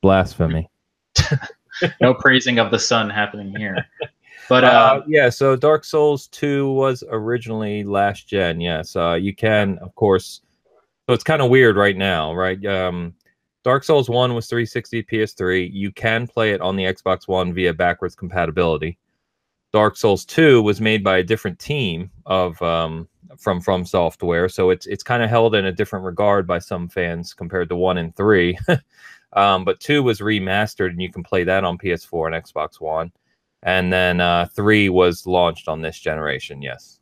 [0.02, 0.70] Blasphemy.
[2.00, 3.86] no praising of the sun happening here.
[4.48, 8.60] But uh, uh, yeah, so Dark Souls 2 was originally last gen.
[8.60, 10.42] Yes, uh, you can, of course.
[11.08, 12.64] So it's kind of weird right now, right?
[12.64, 13.14] Um,
[13.64, 15.70] Dark Souls 1 was 360 PS3.
[15.72, 18.98] You can play it on the Xbox One via backwards compatibility.
[19.72, 24.70] Dark Souls 2 was made by a different team of um, from From Software, so
[24.70, 27.98] it's it's kind of held in a different regard by some fans compared to 1
[27.98, 28.56] and 3.
[29.32, 33.10] um, but 2 was remastered and you can play that on PS4 and Xbox One
[33.62, 36.62] and then uh, three was launched on this generation.
[36.62, 37.00] Yes.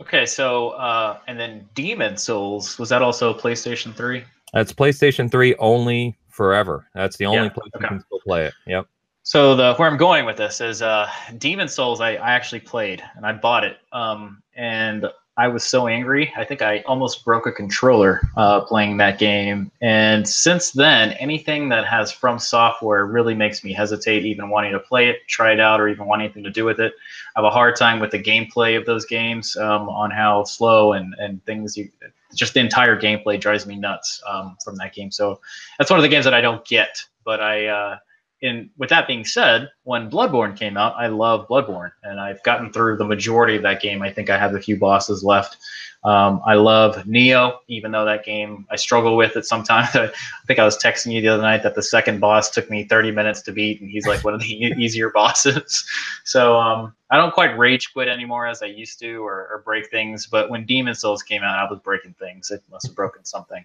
[0.00, 4.24] Okay, so uh, and then Demon's Souls was that also PlayStation Three?
[4.52, 6.88] That's PlayStation Three only forever.
[6.94, 7.84] That's the only yeah, place okay.
[7.84, 8.54] you can still play it.
[8.66, 8.86] Yep.
[9.22, 11.08] So the where I'm going with this is uh,
[11.38, 12.00] Demon's Souls.
[12.00, 13.78] I, I actually played and I bought it.
[13.92, 15.06] Um, and
[15.38, 16.32] I was so angry.
[16.34, 19.70] I think I almost broke a controller uh, playing that game.
[19.82, 24.80] And since then, anything that has From Software really makes me hesitate, even wanting to
[24.80, 26.94] play it, try it out, or even want anything to do with it.
[27.36, 30.94] I have a hard time with the gameplay of those games um, on how slow
[30.94, 31.90] and, and things you.
[32.34, 35.10] Just the entire gameplay drives me nuts um, from that game.
[35.10, 35.40] So
[35.78, 37.02] that's one of the games that I don't get.
[37.24, 37.98] But I uh,
[38.42, 42.70] and with that being said, when Bloodborne came out, I love Bloodborne, and I've gotten
[42.72, 44.02] through the majority of that game.
[44.02, 45.56] I think I have a few bosses left.
[46.04, 49.88] Um, I love Nioh, even though that game I struggle with it sometimes.
[49.96, 50.12] I
[50.46, 53.10] think I was texting you the other night that the second boss took me 30
[53.10, 55.84] minutes to beat, and he's like one of the easier bosses.
[56.24, 59.90] So um, I don't quite rage quit anymore as I used to, or, or break
[59.90, 60.26] things.
[60.26, 62.50] But when Demon's Souls came out, I was breaking things.
[62.50, 63.64] It must have broken something.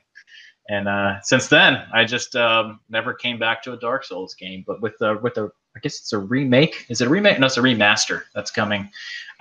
[0.72, 4.64] And uh, since then, I just um, never came back to a Dark Souls game.
[4.66, 6.86] But with the with the, I guess it's a remake.
[6.88, 7.40] Is it a remake?
[7.40, 8.90] No, it's a remaster that's coming.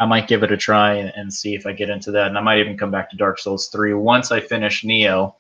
[0.01, 2.27] I might give it a try and, and see if I get into that.
[2.27, 5.33] And I might even come back to Dark Souls three once I finish Nioh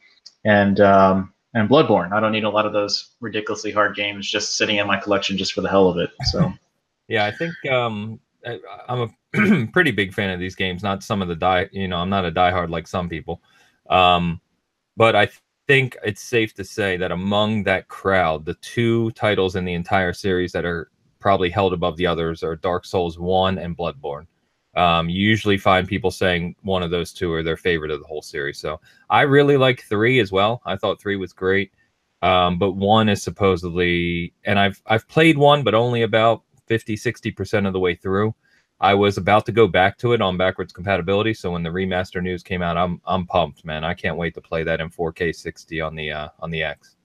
[0.45, 2.13] and um, and Bloodborne.
[2.13, 5.37] I don't need a lot of those ridiculously hard games just sitting in my collection
[5.37, 6.11] just for the hell of it.
[6.27, 6.53] So,
[7.09, 10.85] yeah, I think um, I, I'm a pretty big fan of these games.
[10.85, 13.43] Not some of the die, you know, I'm not a diehard like some people,
[13.89, 14.41] um,
[14.97, 15.31] but I
[15.71, 20.13] think it's safe to say that among that crowd, the two titles in the entire
[20.13, 20.91] series that are
[21.21, 24.27] probably held above the others are Dark Souls 1 and Bloodborne.
[24.75, 28.07] Um, you usually find people saying one of those two are their favorite of the
[28.09, 28.59] whole series.
[28.59, 30.61] So I really like three as well.
[30.67, 31.71] I thought three was great.
[32.21, 37.69] Um, but one is supposedly, and I've I've played one, but only about 50, 60%
[37.69, 38.35] of the way through.
[38.81, 41.35] I was about to go back to it on backwards compatibility.
[41.35, 43.85] So when the remaster news came out, I'm I'm pumped, man.
[43.85, 46.97] I can't wait to play that in 4K 60 on the uh, on the X.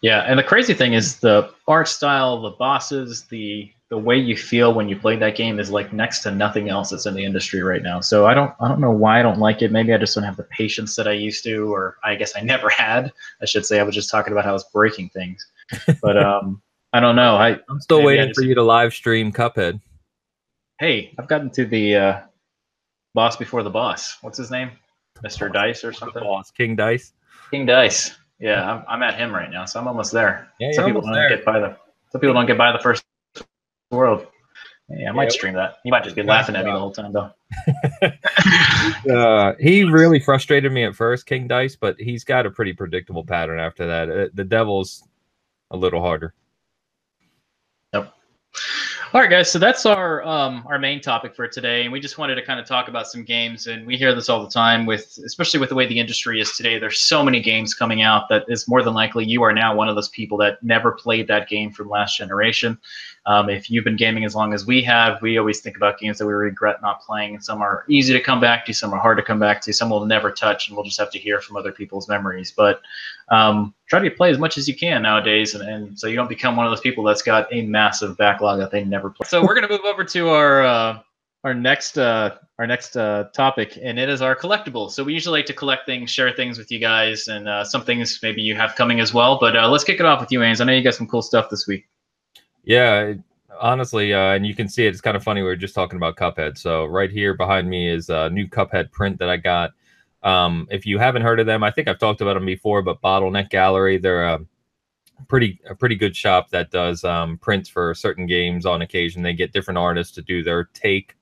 [0.00, 4.36] Yeah, and the crazy thing is the art style, the bosses, the the way you
[4.36, 7.24] feel when you play that game is like next to nothing else that's in the
[7.24, 8.00] industry right now.
[8.00, 9.72] So I don't I don't know why I don't like it.
[9.72, 12.40] Maybe I just don't have the patience that I used to, or I guess I
[12.40, 13.12] never had.
[13.42, 15.46] I should say I was just talking about how I was breaking things.
[16.00, 16.62] But um
[16.94, 17.36] I don't know.
[17.36, 19.80] I I'm still waiting just, for you to live stream Cuphead
[20.78, 22.20] hey, I've gotten to the uh,
[23.14, 24.18] boss before the boss.
[24.20, 24.70] What's his name?
[25.24, 25.52] Mr.
[25.52, 26.22] Dice or something?
[26.22, 27.12] Boss, King Dice.
[27.50, 28.16] King Dice.
[28.40, 30.48] Yeah, I'm, I'm at him right now, so I'm almost there.
[30.58, 31.28] Yeah, some people don't there.
[31.28, 31.76] get by the
[32.10, 33.04] some people don't get by the first
[33.90, 34.26] world.
[34.88, 35.30] Yeah, I might yeah.
[35.30, 35.78] stream that.
[35.84, 37.30] You might just be laughing at me the whole time, though.
[39.14, 43.24] uh, he really frustrated me at first, King Dice, but he's got a pretty predictable
[43.24, 44.10] pattern after that.
[44.10, 45.02] Uh, the Devil's
[45.70, 46.34] a little harder.
[47.94, 48.14] Yep.
[49.14, 49.48] All right, guys.
[49.48, 52.58] So that's our um, our main topic for today, and we just wanted to kind
[52.58, 53.68] of talk about some games.
[53.68, 56.56] And we hear this all the time, with especially with the way the industry is
[56.56, 56.80] today.
[56.80, 59.88] There's so many games coming out that is more than likely you are now one
[59.88, 62.76] of those people that never played that game from last generation.
[63.26, 66.18] Um, if you've been gaming as long as we have, we always think about games
[66.18, 67.40] that we regret not playing.
[67.40, 69.88] Some are easy to come back to, some are hard to come back to, some
[69.88, 72.52] we'll never touch, and we'll just have to hear from other people's memories.
[72.54, 72.82] But
[73.30, 76.28] um, try to play as much as you can nowadays, and, and, so you don't
[76.28, 79.26] become one of those people that's got a massive backlog that they never play.
[79.26, 80.98] So we're gonna move over to our uh,
[81.44, 84.90] our next uh, our next uh, topic, and it is our collectibles.
[84.90, 87.84] So we usually like to collect things, share things with you guys, and uh, some
[87.84, 89.38] things maybe you have coming as well.
[89.40, 90.60] But uh, let's kick it off with you, Ains.
[90.60, 91.86] I know you got some cool stuff this week.
[92.64, 93.14] Yeah,
[93.60, 94.88] honestly, uh, and you can see it.
[94.90, 95.42] It's kind of funny.
[95.42, 96.56] We were just talking about Cuphead.
[96.58, 99.72] So right here behind me is a new Cuphead print that I got.
[100.22, 102.82] Um, if you haven't heard of them, I think I've talked about them before.
[102.82, 104.40] But Bottleneck Gallery, they're a
[105.28, 109.22] pretty a pretty good shop that does um, prints for certain games on occasion.
[109.22, 111.16] They get different artists to do their take.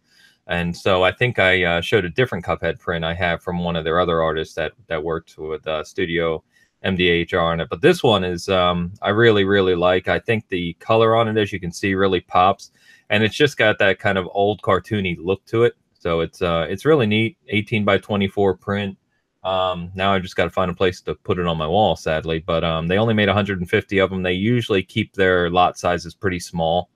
[0.49, 3.77] And so I think I uh, showed a different Cuphead print I have from one
[3.77, 6.45] of their other artists that that worked with uh, Studio
[6.85, 7.69] MDHR on it.
[7.69, 10.09] But this one is um, I really really like.
[10.09, 12.71] I think the color on it, as you can see, really pops,
[13.11, 15.75] and it's just got that kind of old cartoony look to it.
[15.99, 17.37] So it's uh, it's really neat.
[17.49, 18.99] 18 by 24 print.
[19.45, 21.97] Um, now I just got to find a place to put it on my wall,
[21.97, 22.41] sadly.
[22.41, 24.23] But um, they only made 150 of them.
[24.23, 26.91] They usually keep their lot sizes pretty small.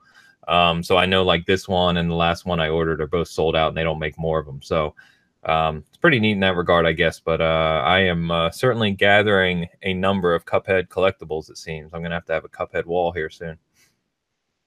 [0.48, 3.28] Um, so I know like this one and the last one I ordered are both
[3.28, 4.60] sold out, and they don't make more of them.
[4.62, 4.94] So
[5.46, 7.20] um, it's pretty neat in that regard, I guess.
[7.20, 11.50] But uh, I am uh, certainly gathering a number of Cuphead collectibles.
[11.50, 13.58] It seems I'm gonna have to have a Cuphead wall here soon.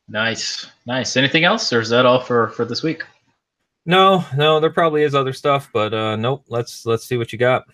[0.08, 1.16] Nice, nice.
[1.18, 3.04] Anything else, or is that all for for this week?
[3.86, 6.46] No, no, there probably is other stuff, but uh, nope.
[6.48, 7.68] Let's let's see what you got.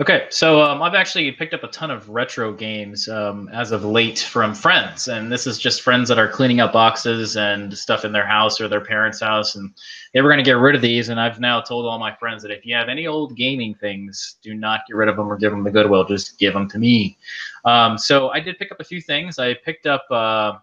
[0.00, 3.84] Okay, so um, I've actually picked up a ton of retro games um, as of
[3.84, 8.04] late from friends, and this is just friends that are cleaning up boxes and stuff
[8.04, 9.72] in their house or their parents' house, and
[10.12, 11.10] they were going to get rid of these.
[11.10, 14.36] And I've now told all my friends that if you have any old gaming things,
[14.42, 16.04] do not get rid of them or give them the Goodwill.
[16.04, 17.16] Just give them to me.
[17.64, 19.38] Um, so I did pick up a few things.
[19.38, 20.06] I picked up.
[20.10, 20.54] Uh,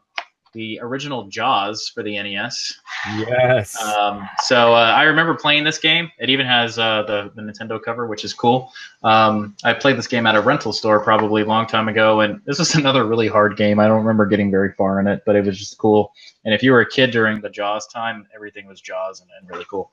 [0.54, 2.80] the original Jaws for the NES.
[3.18, 3.82] Yes.
[3.82, 6.12] Um, so uh, I remember playing this game.
[6.20, 8.72] It even has uh, the, the Nintendo cover, which is cool.
[9.04, 12.42] Um, I played this game at a rental store probably a long time ago, and
[12.46, 13.80] this was another really hard game.
[13.80, 16.14] I don't remember getting very far in it, but it was just cool.
[16.44, 19.50] And if you were a kid during the Jaws time, everything was Jaws and, and
[19.50, 19.92] really cool.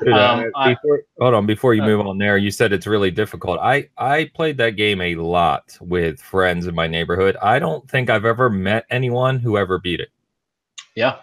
[0.00, 2.72] Dude, um, uh, before, I, hold on, before you uh, move on there, you said
[2.72, 3.58] it's really difficult.
[3.60, 7.36] I I played that game a lot with friends in my neighborhood.
[7.42, 10.10] I don't think I've ever met anyone who ever beat it.
[10.94, 11.16] Yeah.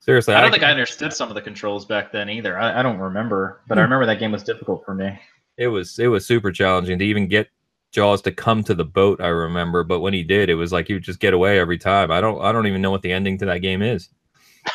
[0.00, 2.58] Seriously, I don't I, think I understood some of the controls back then either.
[2.58, 3.84] I, I don't remember, but I hmm.
[3.84, 5.18] remember that game was difficult for me.
[5.56, 7.48] It was it was super challenging to even get
[7.90, 9.20] Jaws to come to the boat.
[9.22, 11.78] I remember, but when he did, it was like he would just get away every
[11.78, 12.10] time.
[12.10, 14.10] I don't I don't even know what the ending to that game is.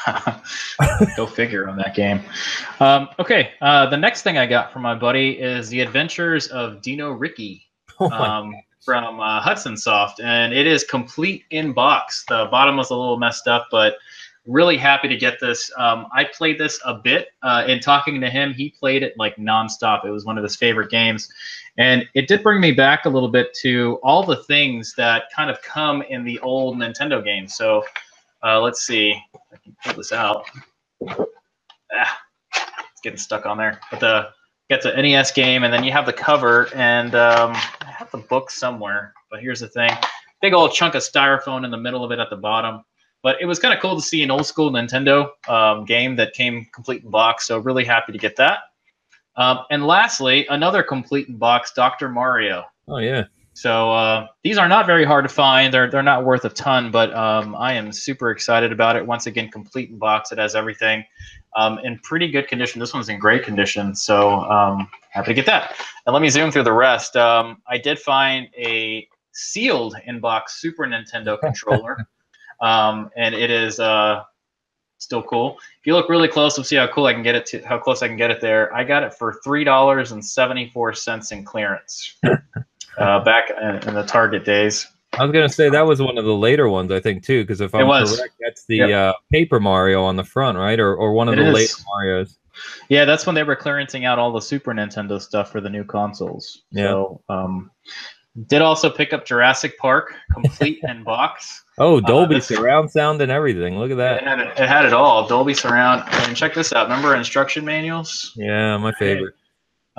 [1.15, 2.21] Go figure on that game.
[2.79, 6.81] Um, okay, uh, the next thing I got from my buddy is the Adventures of
[6.81, 7.65] Dino Riki
[7.99, 12.25] oh um, from uh, Hudson Soft, and it is complete in box.
[12.27, 13.97] The bottom was a little messed up, but
[14.45, 15.71] really happy to get this.
[15.77, 17.29] Um, I played this a bit.
[17.43, 20.05] Uh, in talking to him, he played it like nonstop.
[20.05, 21.29] It was one of his favorite games,
[21.77, 25.49] and it did bring me back a little bit to all the things that kind
[25.49, 27.55] of come in the old Nintendo games.
[27.55, 27.83] So
[28.43, 29.13] uh, let's see.
[29.43, 30.45] I can pull this out.
[31.91, 32.19] Ah,
[32.53, 33.79] it's getting stuck on there.
[33.91, 34.29] But the
[34.69, 38.19] gets an NES game, and then you have the cover, and um, I have the
[38.19, 39.13] book somewhere.
[39.31, 39.91] But here's the thing:
[40.41, 42.83] big old chunk of styrofoam in the middle of it at the bottom.
[43.21, 46.33] But it was kind of cool to see an old school Nintendo um, game that
[46.33, 47.47] came complete in box.
[47.47, 48.59] So really happy to get that.
[49.35, 52.07] Um, and lastly, another complete in box, Dr.
[52.07, 52.63] Mario.
[52.87, 53.25] Oh yeah.
[53.53, 55.73] So uh, these are not very hard to find.
[55.73, 59.05] They're they're not worth a ton, but um, I am super excited about it.
[59.05, 60.31] Once again, complete in box.
[60.31, 61.03] It has everything
[61.55, 62.79] um, in pretty good condition.
[62.79, 65.75] This one's in great condition, so um, happy to get that.
[66.05, 67.15] And let me zoom through the rest.
[67.15, 71.97] Um, I did find a sealed in box Super Nintendo controller,
[72.61, 74.23] um, and it is uh,
[74.99, 75.57] still cool.
[75.79, 77.79] If you look really close, we'll see how cool I can get it to how
[77.79, 78.73] close I can get it there.
[78.73, 82.15] I got it for three dollars and seventy four cents in clearance.
[82.99, 84.87] uh, back in, in, the Target days.
[85.13, 87.61] I was gonna say that was one of the later ones, I think, too, because
[87.61, 88.89] if I'm correct, that's the yep.
[88.91, 91.53] uh, Paper Mario on the front, right, or or one of it the is.
[91.53, 92.37] later Mario's.
[92.89, 95.83] Yeah, that's when they were clearancing out all the Super Nintendo stuff for the new
[95.83, 96.63] consoles.
[96.71, 96.87] Yeah.
[96.87, 97.71] So, um,
[98.47, 101.63] Did also pick up Jurassic Park, complete in box.
[101.77, 103.77] Oh, Dolby uh, surround sound and everything.
[103.77, 104.17] Look at that.
[104.17, 105.27] It had it, it had it all.
[105.27, 106.03] Dolby surround.
[106.27, 106.89] And check this out.
[106.89, 108.33] Remember instruction manuals?
[108.35, 109.35] Yeah, my favorite.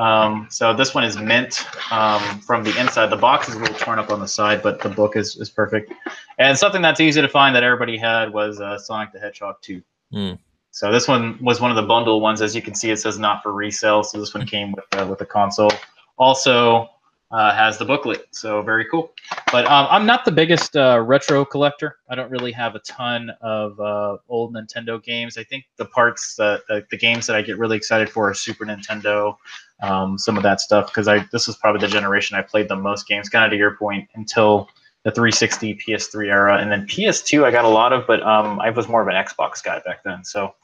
[0.01, 3.09] Um, so this one is mint um, from the inside.
[3.11, 5.51] The box is a little torn up on the side, but the book is, is
[5.51, 5.93] perfect.
[6.39, 9.83] And something that's easy to find that everybody had was uh, Sonic the Hedgehog 2.
[10.15, 10.39] Mm.
[10.71, 12.41] So this one was one of the bundle ones.
[12.41, 14.03] As you can see, it says not for resale.
[14.03, 15.73] So this one came with uh, with the console.
[16.17, 16.89] Also
[17.31, 18.27] uh, has the booklet.
[18.31, 19.13] So very cool.
[19.53, 21.97] But um, I'm not the biggest uh, retro collector.
[22.09, 25.39] I don't really have a ton of uh, old Nintendo games.
[25.39, 28.35] I think the parts that the, the games that I get really excited for are
[28.35, 29.37] Super Nintendo,
[29.83, 32.77] um, some of that stuff because I this was probably the generation I played the
[32.77, 33.29] most games.
[33.29, 34.69] Kind of to your point until
[35.05, 38.71] the 360 PS3 era, and then PS2 I got a lot of, but um, I
[38.71, 40.25] was more of an Xbox guy back then.
[40.25, 40.55] So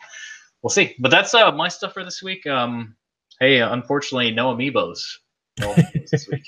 [0.63, 0.95] we'll see.
[0.99, 2.47] But that's uh, my stuff for this week.
[2.47, 2.97] Um,
[3.41, 5.01] hey, unfortunately, no amiibos.
[5.61, 6.45] No amiibos this week.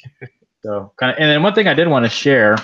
[0.63, 2.57] So kind of, and then one thing I did want to share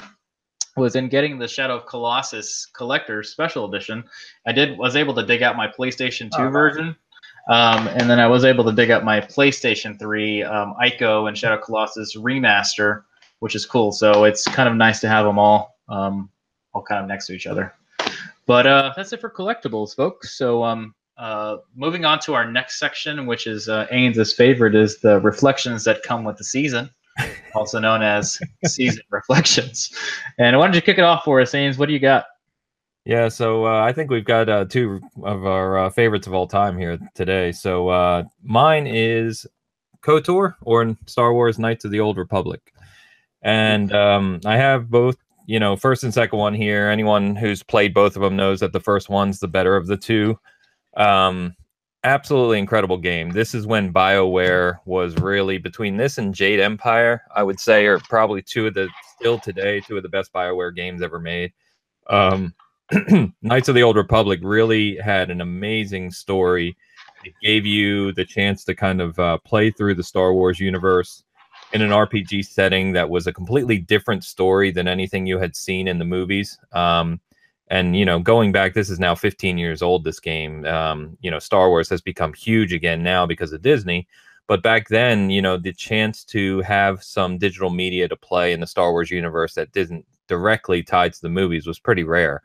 [0.77, 4.05] was in getting the Shadow of Colossus Collector Special Edition.
[4.47, 6.97] I did was able to dig out my PlayStation 2 oh, version.
[7.49, 11.37] Um, and then I was able to dig up my PlayStation 3 um, Ico and
[11.37, 13.03] Shadow Colossus remaster,
[13.41, 13.93] which is cool.
[13.93, 16.31] So it's kind of nice to have them all um,
[16.73, 17.73] all kind of next to each other.
[18.47, 20.37] But uh, that's it for collectibles, folks.
[20.37, 24.99] So um, uh, moving on to our next section, which is uh, Ains's favorite, is
[24.99, 26.91] the reflections that come with the season,
[27.55, 29.93] also known as season reflections.
[30.39, 31.79] And why don't you kick it off for us, Ains?
[31.79, 32.27] What do you got?
[33.05, 36.47] Yeah, so uh, I think we've got uh, two of our uh, favorites of all
[36.47, 37.53] time here today.
[37.53, 39.47] So uh, mine is
[40.03, 42.73] KOTOR or Star Wars Knights of the Old Republic.
[43.43, 46.89] And um, I have both, you know, first and second one here.
[46.89, 49.99] Anyone who's played both of them knows that the first one's the better of the
[49.99, 50.39] two.
[50.97, 51.55] Um,
[52.05, 53.33] absolutely incredible game.
[53.33, 57.99] This is when BioWare was really between this and Jade Empire, I would say, are
[57.99, 58.89] probably two of the
[59.19, 61.53] still today two of the best BioWare games ever made.
[62.09, 62.55] Um,
[63.43, 66.77] Knights of the Old Republic really had an amazing story.
[67.25, 71.25] It gave you the chance to kind of uh, play through the Star Wars universe
[71.73, 75.89] in an RPG setting that was a completely different story than anything you had seen
[75.89, 76.59] in the movies.
[76.73, 77.21] Um,
[77.69, 80.05] and you know, going back, this is now 15 years old.
[80.05, 84.07] This game, um, you know, Star Wars has become huge again now because of Disney.
[84.47, 88.61] But back then, you know, the chance to have some digital media to play in
[88.61, 92.43] the Star Wars universe that didn't directly tied to the movies was pretty rare.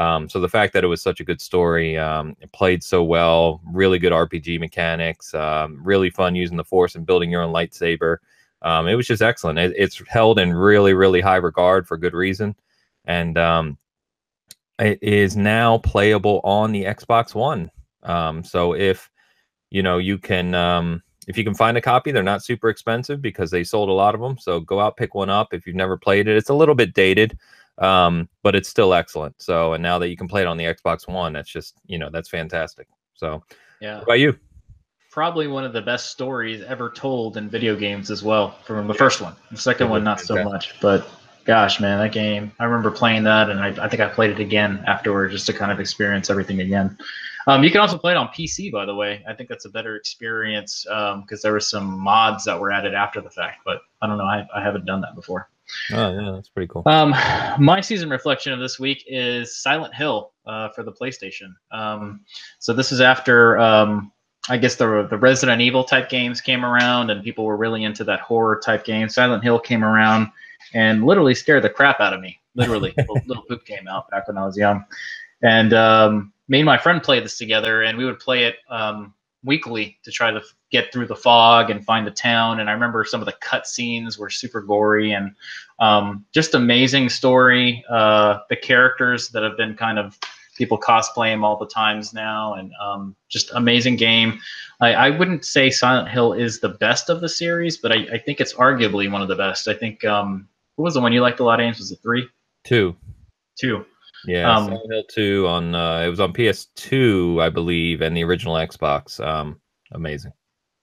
[0.00, 3.60] Um, so the fact that it was such a good story, um, played so well,
[3.70, 8.16] really good RPG mechanics, um, really fun using the Force and building your own lightsaber.
[8.62, 9.58] Um, it was just excellent.
[9.58, 12.56] It, it's held in really, really high regard for good reason,
[13.04, 13.76] and um,
[14.78, 17.70] it is now playable on the Xbox One.
[18.02, 19.10] Um, so if
[19.68, 23.50] you know you can, if you can find a copy, they're not super expensive because
[23.50, 24.38] they sold a lot of them.
[24.38, 26.38] So go out, pick one up if you've never played it.
[26.38, 27.36] It's a little bit dated
[27.80, 29.40] um, but it's still excellent.
[29.40, 31.98] So, and now that you can play it on the Xbox One, that's just you
[31.98, 32.86] know that's fantastic.
[33.14, 33.42] So,
[33.80, 33.96] yeah.
[33.96, 34.38] What about you?
[35.10, 38.52] Probably one of the best stories ever told in video games as well.
[38.64, 41.08] From the first one, the second one not so much, but
[41.44, 42.52] gosh, man, that game!
[42.60, 45.52] I remember playing that, and I, I think I played it again afterward just to
[45.52, 46.96] kind of experience everything again.
[47.46, 49.24] Um, you can also play it on PC, by the way.
[49.26, 52.94] I think that's a better experience because um, there were some mods that were added
[52.94, 53.62] after the fact.
[53.64, 54.24] But I don't know.
[54.24, 55.48] I, I haven't done that before.
[55.92, 56.82] Oh yeah, that's pretty cool.
[56.86, 57.10] Um,
[57.58, 61.54] my season reflection of this week is Silent Hill uh, for the PlayStation.
[61.70, 62.20] Um,
[62.58, 64.12] so this is after um,
[64.48, 68.04] I guess the the Resident Evil type games came around, and people were really into
[68.04, 69.08] that horror type game.
[69.08, 70.28] Silent Hill came around
[70.74, 72.40] and literally scared the crap out of me.
[72.54, 74.84] Literally, little, little poop came out back when I was young,
[75.42, 79.14] and um, me and my friend played this together, and we would play it um,
[79.44, 82.60] weekly to try to get through the fog and find the town.
[82.60, 85.34] And I remember some of the cut scenes were super gory and
[85.78, 87.84] um, just amazing story.
[87.88, 90.18] Uh, the characters that have been kind of
[90.60, 94.38] people cosplay them all the times now, and um, just amazing game.
[94.80, 98.18] I, I, wouldn't say Silent Hill is the best of the series, but I, I
[98.18, 99.68] think it's arguably one of the best.
[99.68, 101.78] I think um, what was the one you liked a lot, Ames?
[101.78, 102.28] Was it three?
[102.64, 102.94] Two.
[103.58, 103.86] Two.
[104.26, 108.24] Yeah, um, Silent Hill 2 on uh, it was on PS2, I believe, and the
[108.24, 109.24] original Xbox.
[109.24, 109.60] Um,
[109.92, 110.32] amazing.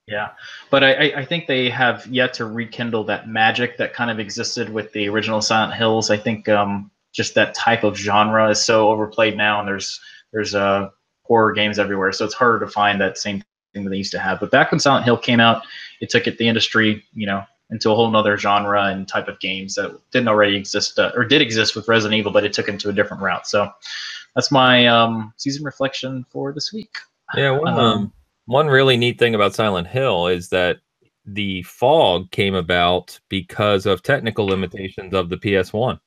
[0.06, 0.30] Yeah,
[0.70, 4.70] but I, I think they have yet to rekindle that magic that kind of existed
[4.70, 6.10] with the original Silent Hills.
[6.10, 10.00] I think um, just that type of genre is so overplayed now, and there's
[10.32, 10.88] there's uh,
[11.24, 13.44] horror games everywhere, so it's harder to find that same
[13.74, 14.40] thing that they used to have.
[14.40, 15.62] But back when Silent Hill came out,
[16.00, 19.38] it took it the industry, you know, into a whole nother genre and type of
[19.40, 22.68] games that didn't already exist uh, or did exist with Resident Evil, but it took
[22.68, 23.46] into a different route.
[23.46, 23.70] So
[24.34, 26.94] that's my um, season reflection for this week.
[27.34, 28.12] Yeah, one, um, um,
[28.46, 30.78] one really neat thing about Silent Hill is that
[31.26, 36.00] the fog came about because of technical limitations of the PS1.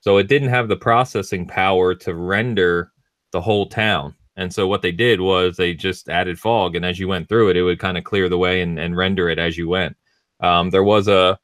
[0.00, 2.92] So it didn't have the processing power to render
[3.32, 4.14] the whole town.
[4.36, 7.50] And so what they did was they just added fog, and as you went through
[7.50, 9.96] it, it would kind of clear the way and, and render it as you went.
[10.40, 11.38] Um, there was a,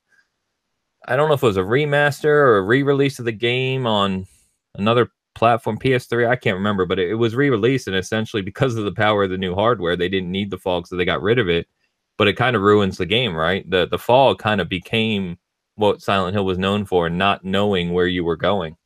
[1.07, 4.27] I don't know if it was a remaster or a re-release of the game on
[4.75, 6.29] another platform, PS3.
[6.29, 9.31] I can't remember, but it, it was re-released, and essentially because of the power of
[9.31, 11.67] the new hardware, they didn't need the fog, so they got rid of it.
[12.17, 13.69] But it kind of ruins the game, right?
[13.69, 15.37] The the fog kind of became
[15.75, 18.77] what Silent Hill was known for, not knowing where you were going.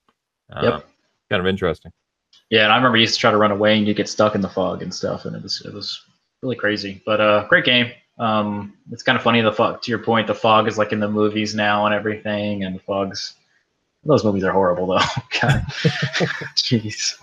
[0.51, 0.89] Uh, Yep.
[1.31, 1.93] Kind of interesting.
[2.51, 4.35] Yeah, and I remember you used to try to run away and you get stuck
[4.35, 6.03] in the fog and stuff, and it was it was
[6.43, 7.03] really crazy.
[7.05, 7.93] But uh, great game.
[8.19, 9.41] Um, it's kind of funny.
[9.41, 12.65] The fog, to your point, the fog is like in the movies now and everything,
[12.65, 13.35] and the fogs.
[14.05, 14.99] Those movies are horrible though.
[15.41, 15.63] God.
[16.57, 17.15] Jeez.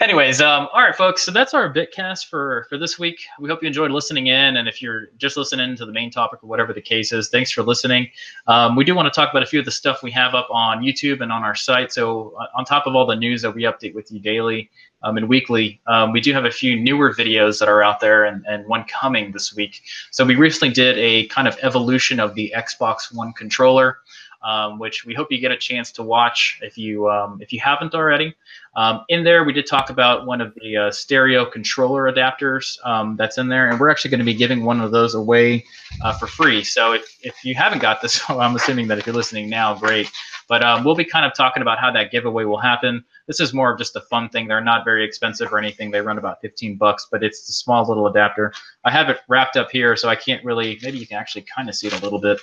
[0.00, 1.22] Anyways, um, all right, folks.
[1.22, 3.20] So that's our bitcast for for this week.
[3.38, 6.42] We hope you enjoyed listening in, and if you're just listening to the main topic
[6.42, 8.08] or whatever the case is, thanks for listening.
[8.46, 10.48] Um, we do want to talk about a few of the stuff we have up
[10.50, 11.92] on YouTube and on our site.
[11.92, 14.70] So uh, on top of all the news that we update with you daily
[15.02, 18.24] um, and weekly, um, we do have a few newer videos that are out there,
[18.24, 19.82] and and one coming this week.
[20.10, 23.98] So we recently did a kind of evolution of the Xbox One controller.
[24.44, 27.60] Um, which we hope you get a chance to watch if you um, if you
[27.60, 28.34] haven't already.
[28.76, 33.16] Um, in there, we did talk about one of the uh, stereo controller adapters um,
[33.16, 35.64] that's in there, and we're actually going to be giving one of those away
[36.02, 36.64] uh, for free.
[36.64, 40.10] So if, if you haven't got this, I'm assuming that if you're listening now, great.
[40.48, 43.02] But um, we'll be kind of talking about how that giveaway will happen.
[43.26, 44.46] This is more of just a fun thing.
[44.46, 45.90] They're not very expensive or anything.
[45.90, 48.52] They run about 15 bucks, but it's a small little adapter.
[48.84, 50.78] I have it wrapped up here, so I can't really.
[50.82, 52.40] Maybe you can actually kind of see it a little bit.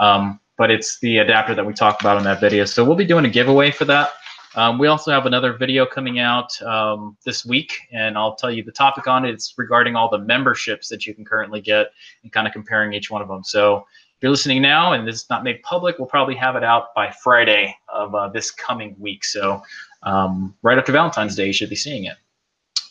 [0.00, 2.64] Um, but it's the adapter that we talked about in that video.
[2.64, 4.10] So we'll be doing a giveaway for that.
[4.54, 8.62] Um, we also have another video coming out um, this week, and I'll tell you
[8.62, 9.32] the topic on it.
[9.32, 11.88] It's regarding all the memberships that you can currently get
[12.22, 13.42] and kind of comparing each one of them.
[13.42, 16.62] So if you're listening now and this is not made public, we'll probably have it
[16.62, 19.24] out by Friday of uh, this coming week.
[19.24, 19.64] So
[20.04, 22.18] um, right after Valentine's Day, you should be seeing it.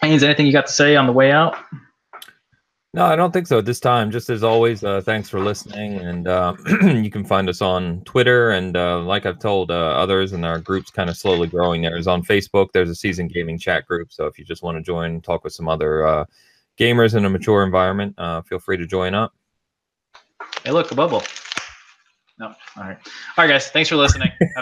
[0.01, 1.55] Haynes, anything you got to say on the way out?
[2.93, 4.11] No, I don't think so at this time.
[4.11, 5.95] Just as always, uh, thanks for listening.
[5.99, 8.51] And uh, you can find us on Twitter.
[8.51, 11.97] And uh, like I've told uh, others, and our group's kind of slowly growing there,
[11.97, 12.73] is on Facebook.
[12.73, 14.11] There's a season gaming chat group.
[14.11, 16.25] So if you just want to join, talk with some other uh,
[16.77, 19.33] gamers in a mature environment, uh, feel free to join up.
[20.65, 21.23] Hey, look, a bubble.
[22.39, 22.47] No.
[22.75, 22.97] All right.
[23.37, 23.69] All right, guys.
[23.69, 24.31] Thanks for listening.
[24.39, 24.59] Have a